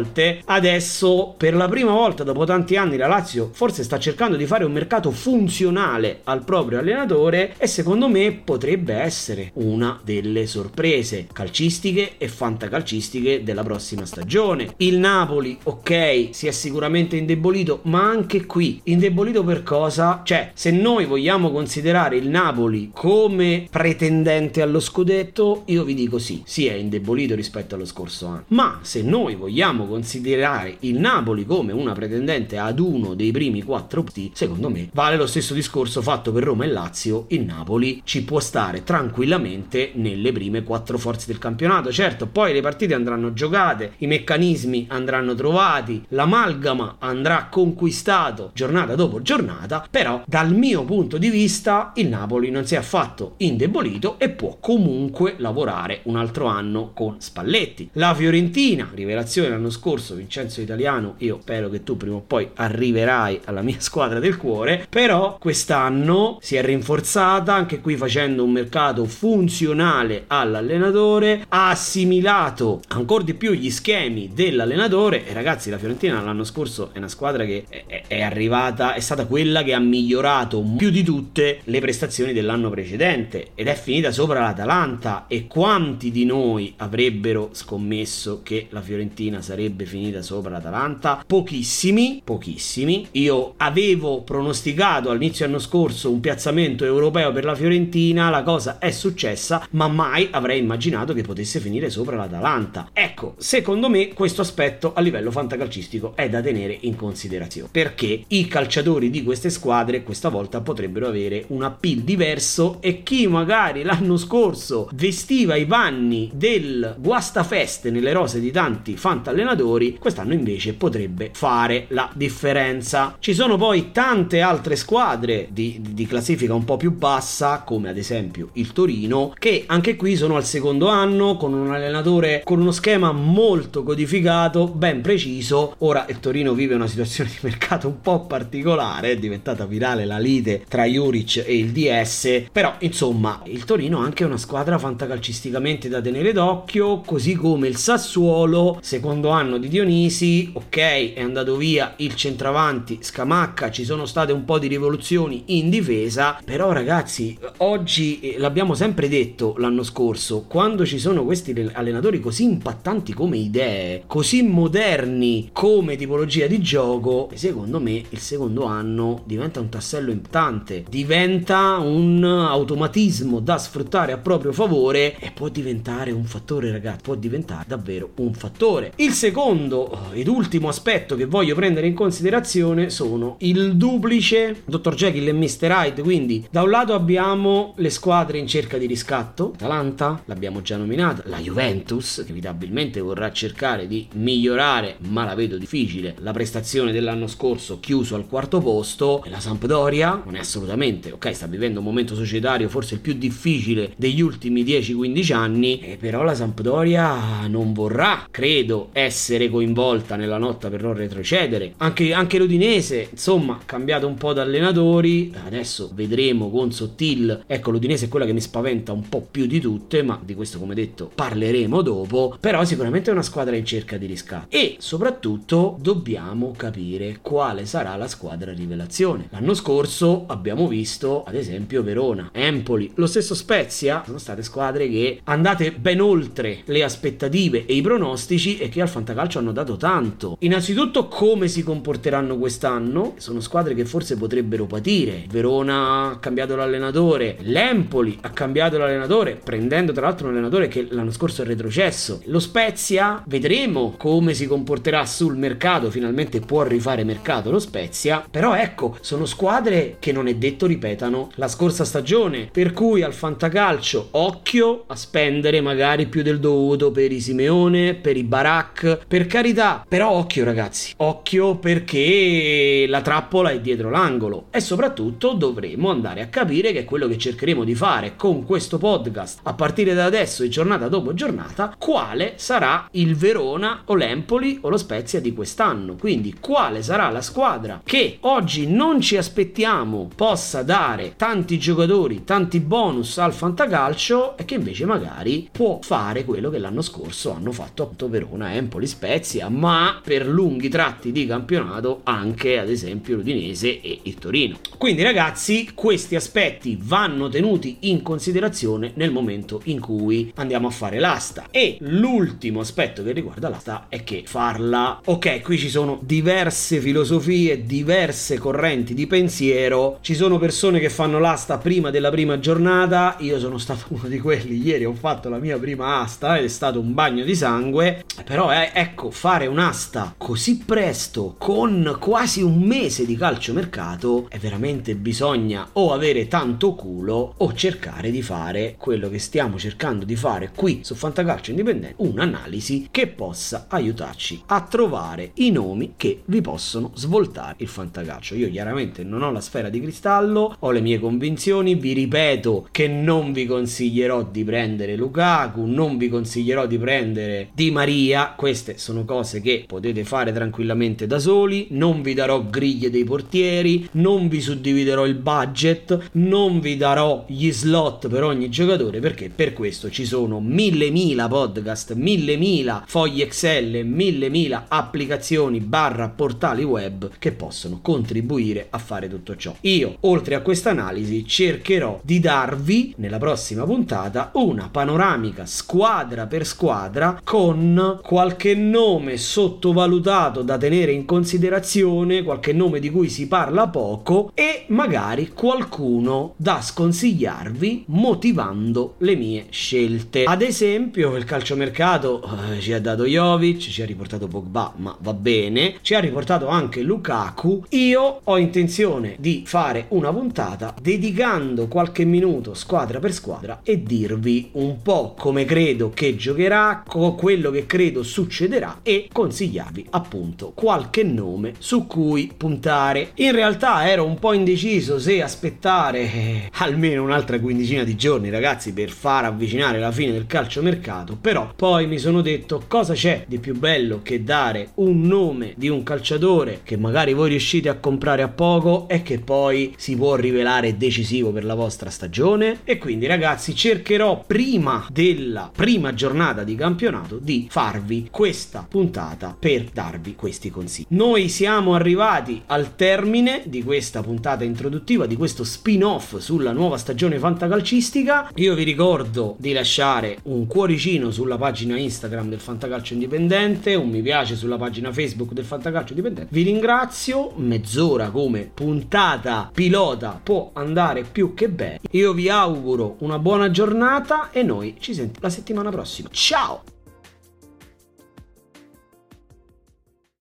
adesso 0.45 1.33
per 1.37 1.55
la 1.55 1.67
prima 1.67 1.91
volta 1.91 2.23
dopo 2.23 2.45
tanti 2.45 2.75
anni 2.75 2.97
la 2.97 3.07
Lazio 3.07 3.49
forse 3.53 3.83
sta 3.83 3.99
cercando 3.99 4.35
di 4.35 4.45
fare 4.45 4.65
un 4.65 4.71
mercato 4.71 5.11
funzionale 5.11 6.21
al 6.25 6.43
proprio 6.43 6.79
allenatore 6.79 7.53
e 7.57 7.67
secondo 7.67 8.07
me 8.07 8.31
potrebbe 8.31 8.93
essere 8.93 9.51
una 9.55 9.99
delle 10.03 10.47
sorprese 10.47 11.27
calcistiche 11.31 12.13
e 12.17 12.27
fantacalcistiche 12.27 13.43
della 13.43 13.63
prossima 13.63 14.05
stagione. 14.05 14.73
Il 14.77 14.97
Napoli, 14.97 15.57
ok, 15.63 16.29
si 16.31 16.47
è 16.47 16.51
sicuramente 16.51 17.15
indebolito, 17.15 17.79
ma 17.83 18.03
anche 18.03 18.45
qui 18.45 18.81
indebolito 18.85 19.43
per 19.43 19.63
cosa? 19.63 20.21
Cioè, 20.23 20.51
se 20.53 20.71
noi 20.71 21.05
vogliamo 21.05 21.51
considerare 21.51 22.17
il 22.17 22.27
Napoli 22.27 22.91
come 22.93 23.67
pretendente 23.69 24.61
allo 24.61 24.79
scudetto, 24.79 25.63
io 25.65 25.83
vi 25.83 25.93
dico 25.93 26.19
sì, 26.19 26.41
si 26.45 26.67
è 26.67 26.73
indebolito 26.73 27.35
rispetto 27.35 27.75
allo 27.75 27.85
scorso 27.85 28.27
anno. 28.27 28.43
Ma 28.47 28.79
se 28.81 29.01
noi 29.01 29.35
vogliamo 29.35 29.84
considerare 29.85 30.77
il 30.81 30.99
Napoli 30.99 31.45
come 31.45 31.71
una 31.71 31.93
pretendente 31.93 32.57
ad 32.57 32.79
uno 32.79 33.13
dei 33.13 33.31
primi 33.31 33.61
quattro 33.61 34.03
posti, 34.03 34.31
secondo 34.33 34.69
me 34.69 34.89
vale 34.93 35.17
lo 35.17 35.27
stesso 35.27 35.53
discorso 35.53 36.01
fatto 36.01 36.31
per 36.31 36.43
Roma 36.43 36.63
e 36.63 36.67
Lazio. 36.67 37.25
Il 37.29 37.43
Napoli 37.43 38.01
ci 38.03 38.23
può 38.23 38.39
stare 38.39 38.83
tranquillamente 38.83 39.91
nelle 39.95 40.31
prime 40.31 40.63
quattro 40.63 40.97
forze 40.97 41.27
del 41.27 41.37
campionato. 41.37 41.91
Certo, 41.91 42.27
poi 42.27 42.53
le 42.53 42.61
partite 42.61 42.93
andranno 42.93 43.33
giocate, 43.33 43.93
i 43.97 44.07
meccanismi 44.07 44.87
andranno 44.89 45.35
trovati, 45.35 46.03
l'amalgama 46.09 46.95
andrà 46.99 47.47
conquistato 47.49 48.51
giornata 48.53 48.95
dopo 48.95 49.21
giornata, 49.21 49.85
però 49.89 50.23
dal 50.25 50.53
mio 50.53 50.83
punto 50.83 51.17
di 51.17 51.29
vista 51.29 51.91
il 51.95 52.07
Napoli 52.07 52.49
non 52.49 52.65
si 52.65 52.75
è 52.75 52.77
affatto 52.77 53.33
indebolito 53.37 54.17
e 54.19 54.29
può 54.29 54.57
comunque 54.59 55.35
lavorare 55.37 56.01
un 56.03 56.15
altro 56.15 56.45
anno 56.45 56.91
con 56.93 57.19
Spalletti. 57.19 57.89
La 57.93 58.13
Fiorentina, 58.13 58.89
rivelazione 58.93 59.49
l'anno 59.49 59.69
scorso, 59.75 60.15
Vincenzo 60.15 60.61
Italiano, 60.61 61.15
io 61.19 61.39
spero 61.41 61.69
che 61.69 61.83
tu 61.83 61.97
prima 61.97 62.15
o 62.15 62.23
poi 62.25 62.49
arriverai 62.53 63.41
alla 63.45 63.61
mia 63.61 63.79
squadra 63.79 64.19
del 64.19 64.37
cuore, 64.37 64.85
però 64.89 65.37
quest'anno 65.37 66.37
si 66.41 66.55
è 66.55 66.63
rinforzata 66.63 67.53
anche 67.53 67.81
qui 67.81 67.97
facendo 67.97 68.43
un 68.43 68.51
mercato 68.51 69.05
funzionale 69.05 70.23
all'allenatore, 70.27 71.45
ha 71.49 71.69
assimilato 71.69 72.81
ancora 72.89 73.23
di 73.23 73.33
più 73.33 73.51
gli 73.51 73.69
schemi 73.69 74.31
dell'allenatore 74.33 75.27
e 75.27 75.33
ragazzi 75.33 75.69
la 75.69 75.77
Fiorentina 75.77 76.21
l'anno 76.21 76.43
scorso 76.43 76.91
è 76.93 76.97
una 76.97 77.07
squadra 77.07 77.43
che 77.45 77.65
è, 77.67 78.03
è 78.07 78.21
arrivata, 78.21 78.93
è 78.93 78.99
stata 78.99 79.25
quella 79.25 79.63
che 79.63 79.73
ha 79.73 79.79
migliorato 79.79 80.63
più 80.77 80.89
di 80.89 81.03
tutte 81.03 81.59
le 81.63 81.79
prestazioni 81.79 82.33
dell'anno 82.33 82.69
precedente 82.69 83.49
ed 83.55 83.67
è 83.67 83.75
finita 83.75 84.11
sopra 84.11 84.39
l'Atalanta 84.39 85.25
e 85.27 85.47
quanti 85.47 86.11
di 86.11 86.25
noi 86.25 86.73
avrebbero 86.77 87.49
scommesso 87.51 88.41
che 88.43 88.67
la 88.69 88.81
Fiorentina 88.81 89.41
sarebbe 89.41 89.64
finita 89.85 90.21
sopra 90.21 90.51
l'Atalanta? 90.51 91.23
Pochissimi, 91.25 92.21
pochissimi. 92.23 93.07
Io 93.11 93.53
avevo 93.57 94.21
pronosticato 94.21 95.09
all'inizio 95.09 95.45
dell'anno 95.45 95.63
scorso 95.63 96.11
un 96.11 96.19
piazzamento 96.19 96.85
europeo 96.85 97.31
per 97.31 97.45
la 97.45 97.55
Fiorentina, 97.55 98.29
la 98.29 98.43
cosa 98.43 98.77
è 98.79 98.91
successa, 98.91 99.67
ma 99.71 99.87
mai 99.87 100.27
avrei 100.31 100.59
immaginato 100.59 101.13
che 101.13 101.21
potesse 101.21 101.59
finire 101.59 101.89
sopra 101.89 102.15
l'Atalanta. 102.15 102.89
Ecco, 102.93 103.35
secondo 103.37 103.89
me 103.89 104.09
questo 104.09 104.41
aspetto 104.41 104.93
a 104.93 105.01
livello 105.01 105.31
fantacalcistico 105.31 106.13
è 106.15 106.29
da 106.29 106.41
tenere 106.41 106.77
in 106.81 106.95
considerazione, 106.95 107.69
perché 107.71 108.23
i 108.27 108.47
calciatori 108.47 109.09
di 109.09 109.23
queste 109.23 109.49
squadre 109.49 110.03
questa 110.03 110.29
volta 110.29 110.61
potrebbero 110.61 111.07
avere 111.07 111.45
un 111.47 111.63
appeal 111.63 111.99
diverso 111.99 112.77
e 112.81 113.03
chi 113.03 113.27
magari 113.27 113.83
l'anno 113.83 114.17
scorso 114.17 114.89
vestiva 114.93 115.55
i 115.55 115.65
panni 115.65 116.29
del 116.33 116.95
guastafeste 116.97 117.91
nelle 117.91 118.13
rose 118.13 118.39
di 118.39 118.51
tanti 118.51 118.95
fantallenatori, 118.97 119.54
quest'anno 119.99 120.33
invece 120.33 120.73
potrebbe 120.73 121.31
fare 121.33 121.85
la 121.89 122.09
differenza. 122.13 123.15
Ci 123.19 123.33
sono 123.33 123.57
poi 123.57 123.91
tante 123.91 124.41
altre 124.41 124.75
squadre 124.75 125.47
di, 125.51 125.79
di 125.81 126.05
classifica 126.05 126.53
un 126.53 126.63
po' 126.63 126.77
più 126.77 126.91
bassa, 126.91 127.63
come 127.65 127.89
ad 127.89 127.97
esempio 127.97 128.49
il 128.53 128.71
Torino, 128.73 129.33
che 129.37 129.63
anche 129.67 129.95
qui 129.95 130.15
sono 130.15 130.35
al 130.35 130.45
secondo 130.45 130.87
anno 130.87 131.37
con 131.37 131.53
un 131.53 131.71
allenatore 131.71 132.41
con 132.43 132.59
uno 132.59 132.71
schema 132.71 133.11
molto 133.11 133.83
codificato, 133.83 134.67
ben 134.67 135.01
preciso. 135.01 135.75
Ora 135.79 136.05
il 136.09 136.19
Torino 136.19 136.53
vive 136.53 136.75
una 136.75 136.87
situazione 136.87 137.29
di 137.29 137.37
mercato 137.41 137.87
un 137.87 138.01
po' 138.01 138.25
particolare, 138.25 139.11
è 139.11 139.17
diventata 139.17 139.65
virale 139.65 140.05
la 140.05 140.17
lite 140.17 140.65
tra 140.67 140.85
Juric 140.85 141.43
e 141.45 141.57
il 141.57 141.71
DS, 141.71 142.45
però 142.51 142.75
insomma 142.79 143.41
il 143.45 143.63
Torino 143.65 144.01
è 144.01 144.05
anche 144.05 144.23
una 144.23 144.37
squadra 144.37 144.77
fantacalcisticamente 144.77 145.89
da 145.89 146.01
tenere 146.01 146.33
d'occhio, 146.33 147.01
così 147.01 147.35
come 147.35 147.67
il 147.67 147.77
Sassuolo, 147.77 148.79
secondo 148.81 149.29
anno 149.29 149.44
di 149.45 149.69
Dionisi, 149.69 150.49
ok, 150.51 151.13
è 151.13 151.21
andato 151.21 151.55
via 151.55 151.93
il 151.97 152.15
centravanti 152.15 152.97
Scamacca, 153.01 153.69
ci 153.69 153.85
sono 153.85 154.05
state 154.05 154.33
un 154.33 154.43
po' 154.43 154.57
di 154.59 154.67
rivoluzioni 154.67 155.43
in 155.47 155.69
difesa, 155.69 156.39
però 156.43 156.71
ragazzi, 156.71 157.37
oggi 157.57 158.19
eh, 158.19 158.35
l'abbiamo 158.37 158.73
sempre 158.73 159.07
detto 159.07 159.55
l'anno 159.57 159.83
scorso, 159.83 160.45
quando 160.47 160.85
ci 160.85 160.97
sono 160.99 161.23
questi 161.23 161.53
allenatori 161.73 162.19
così 162.19 162.43
impattanti 162.43 163.13
come 163.13 163.37
idee, 163.37 164.03
così 164.07 164.41
moderni 164.41 165.49
come 165.53 165.95
tipologia 165.95 166.47
di 166.47 166.59
gioco, 166.59 167.29
secondo 167.35 167.79
me 167.79 168.03
il 168.09 168.19
secondo 168.19 168.65
anno 168.65 169.21
diventa 169.25 169.59
un 169.59 169.69
tassello 169.69 170.11
importante, 170.11 170.83
diventa 170.89 171.77
un 171.77 172.23
automatismo 172.23 173.39
da 173.39 173.57
sfruttare 173.57 174.11
a 174.11 174.17
proprio 174.17 174.51
favore 174.51 175.17
e 175.19 175.31
può 175.31 175.49
diventare 175.49 176.11
un 176.11 176.25
fattore, 176.25 176.71
ragazzi, 176.71 177.01
può 177.03 177.15
diventare 177.15 177.65
davvero 177.67 178.09
un 178.15 178.33
fattore. 178.33 178.93
Il 178.97 179.11
secondo 179.11 179.33
secondo 179.35 180.11
ed 180.13 180.29
ultimo 180.29 180.69
aspetto 180.69 181.17
che 181.17 181.25
voglio 181.25 181.55
prendere 181.55 181.87
in 181.87 181.93
considerazione 181.93 182.89
sono 182.89 183.35
il 183.39 183.75
duplice 183.75 184.61
Dr. 184.63 184.95
Jekyll 184.95 185.27
e 185.27 185.33
Mr. 185.33 185.71
Hyde. 185.71 186.01
Quindi, 186.03 186.47
da 186.49 186.63
un 186.63 186.69
lato 186.69 186.93
abbiamo 186.93 187.73
le 187.75 187.89
squadre 187.89 188.37
in 188.37 188.47
cerca 188.47 188.77
di 188.77 188.85
riscatto, 188.85 189.51
Atalanta, 189.55 190.21
l'abbiamo 190.23 190.61
già 190.61 190.77
nominata, 190.77 191.23
la 191.25 191.39
Juventus, 191.39 192.23
che 192.25 192.31
evitabilmente 192.31 193.01
vorrà 193.01 193.29
cercare 193.33 193.87
di 193.87 194.07
migliorare, 194.13 194.99
ma 195.09 195.25
la 195.25 195.35
vedo 195.35 195.57
difficile, 195.57 196.15
la 196.19 196.31
prestazione 196.31 196.93
dell'anno 196.93 197.27
scorso 197.27 197.81
chiuso 197.81 198.15
al 198.15 198.27
quarto 198.27 198.61
posto, 198.61 199.21
e 199.25 199.29
la 199.29 199.41
Sampdoria 199.41 200.21
non 200.23 200.35
è 200.35 200.39
assolutamente, 200.39 201.11
ok, 201.11 201.35
sta 201.35 201.47
vivendo 201.47 201.79
un 201.79 201.85
momento 201.85 202.15
societario 202.15 202.69
forse 202.69 202.93
il 202.93 203.01
più 203.01 203.11
difficile 203.15 203.91
degli 203.97 204.21
ultimi 204.21 204.63
10-15 204.63 205.33
anni, 205.33 205.81
e 205.81 205.97
però 205.99 206.23
la 206.23 206.35
Sampdoria 206.35 207.45
non 207.47 207.73
vorrà, 207.73 208.27
credo, 208.31 208.91
essere 208.93 209.14
coinvolta 209.49 210.15
nella 210.15 210.37
lotta 210.37 210.69
per 210.69 210.81
non 210.81 210.93
retrocedere. 210.93 211.73
Anche, 211.77 212.13
anche 212.13 212.37
l'Udinese, 212.37 213.07
insomma, 213.11 213.59
cambiato 213.65 214.07
un 214.07 214.15
po' 214.15 214.33
da 214.33 214.41
allenatori, 214.41 215.33
adesso 215.45 215.91
vedremo 215.93 216.49
con 216.49 216.71
Sottil, 216.71 217.43
ecco 217.47 217.71
l'Udinese 217.71 218.05
è 218.05 218.09
quella 218.09 218.25
che 218.25 218.33
mi 218.33 218.41
spaventa 218.41 218.91
un 218.91 219.07
po' 219.07 219.25
più 219.29 219.45
di 219.45 219.59
tutte, 219.59 220.03
ma 220.03 220.19
di 220.23 220.35
questo 220.35 220.59
come 220.59 220.75
detto 220.75 221.11
parleremo 221.13 221.81
dopo, 221.81 222.37
però 222.39 222.63
sicuramente 222.65 223.09
è 223.09 223.13
una 223.13 223.21
squadra 223.21 223.55
in 223.55 223.65
cerca 223.65 223.97
di 223.97 224.05
riscatto. 224.05 224.55
E 224.55 224.75
soprattutto 224.79 225.77
dobbiamo 225.79 226.53
capire 226.55 227.19
quale 227.21 227.65
sarà 227.65 227.95
la 227.95 228.07
squadra 228.07 228.53
rivelazione. 228.53 229.27
L'anno 229.31 229.53
scorso 229.53 230.25
abbiamo 230.27 230.67
visto 230.67 231.23
ad 231.23 231.35
esempio 231.35 231.83
Verona, 231.83 232.29
Empoli, 232.31 232.91
lo 232.95 233.07
stesso 233.07 233.35
Spezia, 233.35 234.03
sono 234.05 234.17
state 234.17 234.43
squadre 234.43 234.89
che 234.89 235.19
andate 235.23 235.71
ben 235.71 236.01
oltre 236.01 236.61
le 236.65 236.83
aspettative 236.83 237.65
e 237.65 237.73
i 237.73 237.81
pronostici 237.81 238.57
e 238.57 238.69
che 238.69 238.81
al 238.81 238.89
fantacalcio 239.05 239.37
hanno 239.37 239.51
dato 239.51 239.77
tanto. 239.77 240.37
Innanzitutto 240.39 241.07
come 241.07 241.47
si 241.47 241.61
comporteranno 241.61 242.37
quest'anno? 242.37 243.13
Sono 243.17 243.39
squadre 243.39 243.75
che 243.75 243.85
forse 243.85 244.17
potrebbero 244.17 244.65
patire. 244.65 245.25
Verona 245.29 246.09
ha 246.09 246.17
cambiato 246.17 246.55
l'allenatore, 246.55 247.37
l'Empoli 247.41 248.17
ha 248.21 248.31
cambiato 248.31 248.79
l'allenatore, 248.79 249.39
prendendo 249.41 249.91
tra 249.91 250.07
l'altro 250.07 250.27
un 250.27 250.33
allenatore 250.33 250.67
che 250.67 250.87
l'anno 250.89 251.11
scorso 251.11 251.43
è 251.43 251.45
retrocesso. 251.45 252.21
Lo 252.25 252.39
Spezia, 252.39 253.23
vedremo 253.27 253.93
come 253.95 254.33
si 254.33 254.47
comporterà 254.47 255.05
sul 255.05 255.37
mercato, 255.37 255.91
finalmente 255.91 256.39
può 256.39 256.63
rifare 256.63 257.03
mercato 257.03 257.51
lo 257.51 257.59
Spezia, 257.59 258.25
però 258.29 258.55
ecco, 258.55 258.97
sono 259.01 259.25
squadre 259.25 259.97
che 259.99 260.11
non 260.11 260.27
è 260.27 260.35
detto 260.35 260.65
ripetano 260.65 261.29
la 261.35 261.47
scorsa 261.47 261.85
stagione, 261.85 262.49
per 262.51 262.73
cui 262.73 263.03
al 263.03 263.13
fantacalcio 263.13 264.07
occhio 264.11 264.85
a 264.87 264.95
spendere 264.95 265.61
magari 265.61 266.07
più 266.07 266.23
del 266.23 266.39
dovuto 266.39 266.89
per 266.91 267.11
i 267.11 267.19
Simeone, 267.19 267.93
per 267.93 268.17
i 268.17 268.23
Barak, 268.23 268.94
per 269.07 269.27
carità, 269.27 269.85
però 269.87 270.11
occhio 270.11 270.43
ragazzi, 270.43 270.93
occhio 270.97 271.55
perché 271.57 272.85
la 272.87 273.01
trappola 273.01 273.51
è 273.51 273.59
dietro 273.59 273.89
l'angolo. 273.89 274.47
E 274.51 274.59
soprattutto 274.59 275.33
dovremo 275.33 275.89
andare 275.89 276.21
a 276.21 276.27
capire 276.27 276.71
che 276.71 276.85
quello 276.85 277.07
che 277.07 277.17
cercheremo 277.17 277.63
di 277.63 277.75
fare 277.75 278.15
con 278.15 278.45
questo 278.45 278.77
podcast 278.77 279.39
a 279.43 279.53
partire 279.53 279.93
da 279.93 280.05
adesso 280.05 280.43
e 280.43 280.49
giornata 280.49 280.87
dopo 280.87 281.13
giornata, 281.13 281.75
quale 281.77 282.33
sarà 282.37 282.87
il 282.91 283.15
Verona 283.15 283.81
o 283.85 283.95
l'Empoli 283.95 284.59
o 284.61 284.69
lo 284.69 284.77
Spezia 284.77 285.19
di 285.19 285.33
quest'anno. 285.33 285.95
Quindi 285.95 286.35
quale 286.39 286.81
sarà 286.81 287.09
la 287.09 287.21
squadra 287.21 287.81
che 287.83 288.17
oggi 288.21 288.67
non 288.67 289.01
ci 289.01 289.17
aspettiamo 289.17 290.09
possa 290.15 290.63
dare 290.63 291.13
tanti 291.15 291.57
giocatori, 291.57 292.23
tanti 292.23 292.59
bonus 292.59 293.17
al 293.17 293.33
fantacalcio 293.33 294.37
e 294.37 294.45
che 294.45 294.55
invece 294.55 294.85
magari 294.85 295.49
può 295.51 295.79
fare 295.81 296.25
quello 296.25 296.49
che 296.49 296.59
l'anno 296.59 296.81
scorso 296.81 297.33
hanno 297.33 297.51
fatto 297.51 297.83
appunto 297.83 298.09
Verona, 298.09 298.53
Empoli, 298.53 298.84
Spezia, 298.87 299.49
ma 299.49 299.99
per 300.03 300.27
lunghi 300.27 300.69
tratti 300.69 301.11
di 301.11 301.25
campionato 301.25 302.01
anche 302.03 302.59
ad 302.59 302.69
esempio 302.69 303.15
l'Udinese 303.15 303.81
e 303.81 303.99
il 304.03 304.15
Torino. 304.15 304.57
Quindi 304.77 305.03
ragazzi, 305.03 305.71
questi 305.73 306.15
aspetti 306.15 306.77
vanno 306.81 307.29
tenuti 307.29 307.77
in 307.81 308.01
considerazione 308.01 308.91
nel 308.95 309.11
momento 309.11 309.61
in 309.65 309.79
cui 309.79 310.31
andiamo 310.35 310.67
a 310.67 310.71
fare 310.71 310.99
l'asta. 310.99 311.45
E 311.51 311.77
l'ultimo 311.79 312.59
aspetto 312.59 313.03
che 313.03 313.11
riguarda 313.11 313.49
l'asta 313.49 313.85
è 313.89 314.03
che 314.03 314.23
farla, 314.25 315.01
ok, 315.03 315.41
qui 315.41 315.57
ci 315.57 315.69
sono 315.69 315.99
diverse 316.01 316.79
filosofie, 316.79 317.65
diverse 317.65 318.37
correnti 318.37 318.93
di 318.93 319.07
pensiero, 319.07 319.97
ci 320.01 320.15
sono 320.15 320.37
persone 320.37 320.79
che 320.79 320.89
fanno 320.89 321.19
l'asta 321.19 321.57
prima 321.57 321.89
della 321.89 322.09
prima 322.09 322.39
giornata, 322.39 323.15
io 323.19 323.39
sono 323.39 323.57
stato 323.57 323.85
uno 323.93 324.07
di 324.07 324.19
quelli, 324.19 324.61
ieri 324.61 324.85
ho 324.85 324.93
fatto 324.93 325.29
la 325.29 325.37
mia 325.37 325.57
prima 325.57 325.99
asta 325.99 326.37
ed 326.37 326.45
è 326.45 326.49
stato 326.49 326.79
un 326.79 326.93
bagno 326.93 327.23
di 327.23 327.35
sangue, 327.35 328.03
però 328.23 328.51
eh, 328.51 328.71
ecco, 328.77 329.09
fare 329.09 329.47
un'asta 329.47 330.15
così 330.17 330.57
presto, 330.57 331.35
con 331.37 331.95
quasi 331.97 332.41
un 332.41 332.59
mese 332.59 333.05
di 333.05 333.15
calciomercato, 333.15 334.25
è 334.27 334.37
veramente 334.37 334.95
bisogna 334.95 335.69
o 335.73 335.93
avere 335.93 336.27
tanto 336.27 336.75
culo 336.75 337.35
o 337.37 337.53
cercare 337.53 338.11
di 338.11 338.21
fare 338.21 338.75
quello 338.77 339.07
che 339.07 339.19
stiamo 339.19 339.57
cercando 339.57 340.03
di 340.03 340.17
fare 340.17 340.51
qui 340.53 340.81
su 340.83 340.93
Fantacalcio 340.93 341.51
Indipendente, 341.51 341.95
un'analisi 341.99 342.89
che 342.91 343.07
possa 343.07 343.67
aiutarci 343.69 344.43
a 344.47 344.59
trovare 344.61 345.31
i 345.35 345.51
nomi 345.51 345.93
che 345.95 346.23
vi 346.25 346.41
possono 346.41 346.91
svoltare 346.95 347.55
il 347.59 347.69
fantacalcio. 347.69 348.35
Io 348.35 348.49
chiaramente 348.49 349.05
non 349.05 349.21
ho 349.21 349.31
la 349.31 349.39
sfera 349.39 349.69
di 349.69 349.79
cristallo, 349.79 350.53
ho 350.59 350.71
le 350.71 350.81
mie 350.81 350.99
convinzioni, 350.99 351.75
vi 351.75 351.93
ripeto 351.93 352.67
che 352.71 352.89
non 352.89 353.31
vi 353.31 353.45
consiglierò 353.45 354.23
di 354.23 354.43
prendere 354.43 354.97
Lukaku, 354.97 355.65
non 355.65 355.97
vi 355.97 356.09
consiglierò 356.09 356.65
di 356.65 356.77
prendere 356.77 357.49
Di 357.53 357.71
Maria, 357.71 358.33
queste 358.65 358.77
sono 358.79 359.05
cose 359.05 359.41
che 359.41 359.65
potete 359.67 360.03
fare 360.03 360.31
tranquillamente 360.33 361.05
da 361.05 361.19
soli, 361.19 361.67
non 361.71 362.01
vi 362.01 362.15
darò 362.15 362.43
griglie 362.43 362.89
dei 362.89 363.03
portieri, 363.03 363.87
non 363.91 364.27
vi 364.27 364.41
suddividerò 364.41 365.05
il 365.05 365.13
budget, 365.13 366.09
non 366.13 366.59
vi 366.59 366.75
darò 366.75 367.25
gli 367.27 367.51
slot 367.51 368.07
per 368.07 368.23
ogni 368.23 368.49
giocatore 368.49 368.99
perché 368.99 369.29
per 369.33 369.53
questo 369.53 369.91
ci 369.91 370.05
sono 370.05 370.39
mille 370.39 370.89
mila 370.89 371.27
podcast, 371.27 371.93
mille 371.93 372.37
mila 372.37 372.83
fogli 372.87 373.21
Excel, 373.21 373.85
mille 373.85 374.29
mila 374.29 374.65
applicazioni 374.67 375.59
barra 375.59 376.09
portali 376.09 376.63
web 376.63 377.11
che 377.19 377.31
possono 377.33 377.79
contribuire 377.81 378.67
a 378.71 378.79
fare 378.79 379.07
tutto 379.07 379.35
ciò. 379.35 379.55
Io, 379.61 379.97
oltre 380.01 380.33
a 380.35 380.41
questa 380.41 380.71
analisi, 380.71 381.25
cercherò 381.27 381.99
di 382.03 382.19
darvi 382.19 382.95
nella 382.97 383.19
prossima 383.19 383.63
puntata 383.63 384.31
una 384.33 384.69
panoramica 384.71 385.45
squadra 385.45 386.25
per 386.25 386.45
squadra 386.47 387.19
con 387.23 387.99
qualche 388.01 388.54
nome 388.55 389.17
sottovalutato 389.17 390.41
da 390.41 390.57
tenere 390.57 390.91
in 390.91 391.05
considerazione, 391.05 392.23
qualche 392.23 392.53
nome 392.53 392.79
di 392.79 392.89
cui 392.89 393.09
si 393.09 393.27
parla 393.27 393.67
poco 393.67 394.31
e 394.33 394.63
magari 394.67 395.29
qualcuno 395.33 396.33
da 396.37 396.61
sconsigliarvi 396.61 397.83
motivando 397.87 398.95
le 398.99 399.15
mie 399.15 399.45
scelte. 399.49 400.23
Ad 400.23 400.41
esempio, 400.41 401.15
il 401.15 401.25
calciomercato 401.25 402.23
eh, 402.23 402.59
ci 402.59 402.73
ha 402.73 402.79
dato 402.79 403.05
Jovic, 403.05 403.59
ci 403.59 403.81
ha 403.81 403.85
riportato 403.85 404.27
Pogba, 404.27 404.73
ma 404.77 404.95
va 405.01 405.13
bene, 405.13 405.75
ci 405.81 405.93
ha 405.93 405.99
riportato 405.99 406.47
anche 406.47 406.81
Lukaku. 406.81 407.65
Io 407.69 408.21
ho 408.23 408.37
intenzione 408.37 409.15
di 409.19 409.43
fare 409.45 409.85
una 409.89 410.11
puntata 410.11 410.73
dedicando 410.81 411.67
qualche 411.67 412.05
minuto 412.05 412.53
squadra 412.53 412.99
per 412.99 413.13
squadra 413.13 413.59
e 413.63 413.83
dirvi 413.83 414.49
un 414.53 414.81
po' 414.81 415.13
come 415.17 415.45
credo 415.45 415.91
che 415.93 416.15
giocherà, 416.15 416.83
quello 416.85 417.51
che 417.51 417.65
credo 417.65 418.03
succederà 418.03 418.44
e 418.83 419.07
consigliarvi 419.11 419.87
appunto 419.91 420.51
qualche 420.53 421.03
nome 421.03 421.53
su 421.59 421.87
cui 421.87 422.31
puntare. 422.35 423.11
In 423.15 423.31
realtà 423.31 423.89
ero 423.89 424.05
un 424.05 424.19
po' 424.19 424.33
indeciso 424.33 424.99
se 424.99 425.21
aspettare 425.21 425.99
eh, 425.99 426.49
almeno 426.53 427.03
un'altra 427.03 427.39
quindicina 427.39 427.83
di 427.83 427.95
giorni, 427.95 428.29
ragazzi, 428.29 428.73
per 428.73 428.89
far 428.89 429.25
avvicinare 429.25 429.79
la 429.79 429.91
fine 429.91 430.11
del 430.11 430.27
calciomercato, 430.27 431.17
però 431.19 431.51
poi 431.55 431.87
mi 431.87 431.97
sono 431.97 432.21
detto 432.21 432.63
cosa 432.67 432.93
c'è 432.93 433.25
di 433.27 433.39
più 433.39 433.57
bello 433.57 434.01
che 434.01 434.23
dare 434.23 434.69
un 434.75 435.01
nome 435.01 435.53
di 435.55 435.69
un 435.69 435.83
calciatore 435.83 436.61
che 436.63 436.77
magari 436.77 437.13
voi 437.13 437.29
riuscite 437.29 437.69
a 437.69 437.75
comprare 437.75 438.21
a 438.21 438.27
poco 438.27 438.87
e 438.87 439.01
che 439.01 439.19
poi 439.19 439.73
si 439.77 439.95
può 439.95 440.15
rivelare 440.15 440.77
decisivo 440.77 441.31
per 441.31 441.45
la 441.45 441.55
vostra 441.55 441.89
stagione 441.89 442.59
e 442.63 442.77
quindi 442.77 443.05
ragazzi 443.05 443.55
cercherò 443.55 444.23
prima 444.25 444.87
della 444.91 445.51
prima 445.55 445.93
giornata 445.93 446.43
di 446.43 446.55
campionato 446.55 447.17
di 447.17 447.47
farvi 447.49 448.07
questa 448.35 448.65
puntata 448.67 449.33
per 449.39 449.69
darvi 449.71 450.13
questi 450.13 450.49
consigli. 450.49 450.87
Noi 450.89 451.29
siamo 451.29 451.73
arrivati 451.73 452.41
al 452.47 452.75
termine 452.75 453.43
di 453.45 453.63
questa 453.63 454.01
puntata 454.01 454.43
introduttiva 454.43 455.05
di 455.05 455.15
questo 455.15 455.45
spin-off 455.45 456.17
sulla 456.17 456.51
nuova 456.51 456.77
stagione 456.77 457.17
fantacalcistica. 457.17 458.31
Io 458.35 458.53
vi 458.53 458.63
ricordo 458.63 459.37
di 459.39 459.53
lasciare 459.53 460.17
un 460.23 460.47
cuoricino 460.47 461.11
sulla 461.11 461.37
pagina 461.37 461.77
Instagram 461.77 462.27
del 462.27 462.41
Fantacalcio 462.41 462.91
Indipendente, 462.91 463.75
un 463.75 463.87
mi 463.87 464.01
piace 464.01 464.35
sulla 464.35 464.57
pagina 464.57 464.91
Facebook 464.91 465.31
del 465.31 465.45
Fantacalcio 465.45 465.93
Indipendente. 465.93 466.33
Vi 466.33 466.43
ringrazio, 466.43 467.31
mezz'ora 467.37 468.09
come 468.09 468.51
puntata 468.53 469.49
pilota 469.53 470.19
può 470.21 470.49
andare 470.51 471.03
più 471.03 471.33
che 471.33 471.47
bene. 471.47 471.79
Io 471.91 472.11
vi 472.11 472.27
auguro 472.27 472.97
una 472.99 473.17
buona 473.17 473.49
giornata 473.49 474.29
e 474.31 474.43
noi 474.43 474.75
ci 474.79 474.93
sentiamo 474.93 475.25
la 475.25 475.33
settimana 475.33 475.69
prossima. 475.69 476.09
Ciao! 476.11 476.74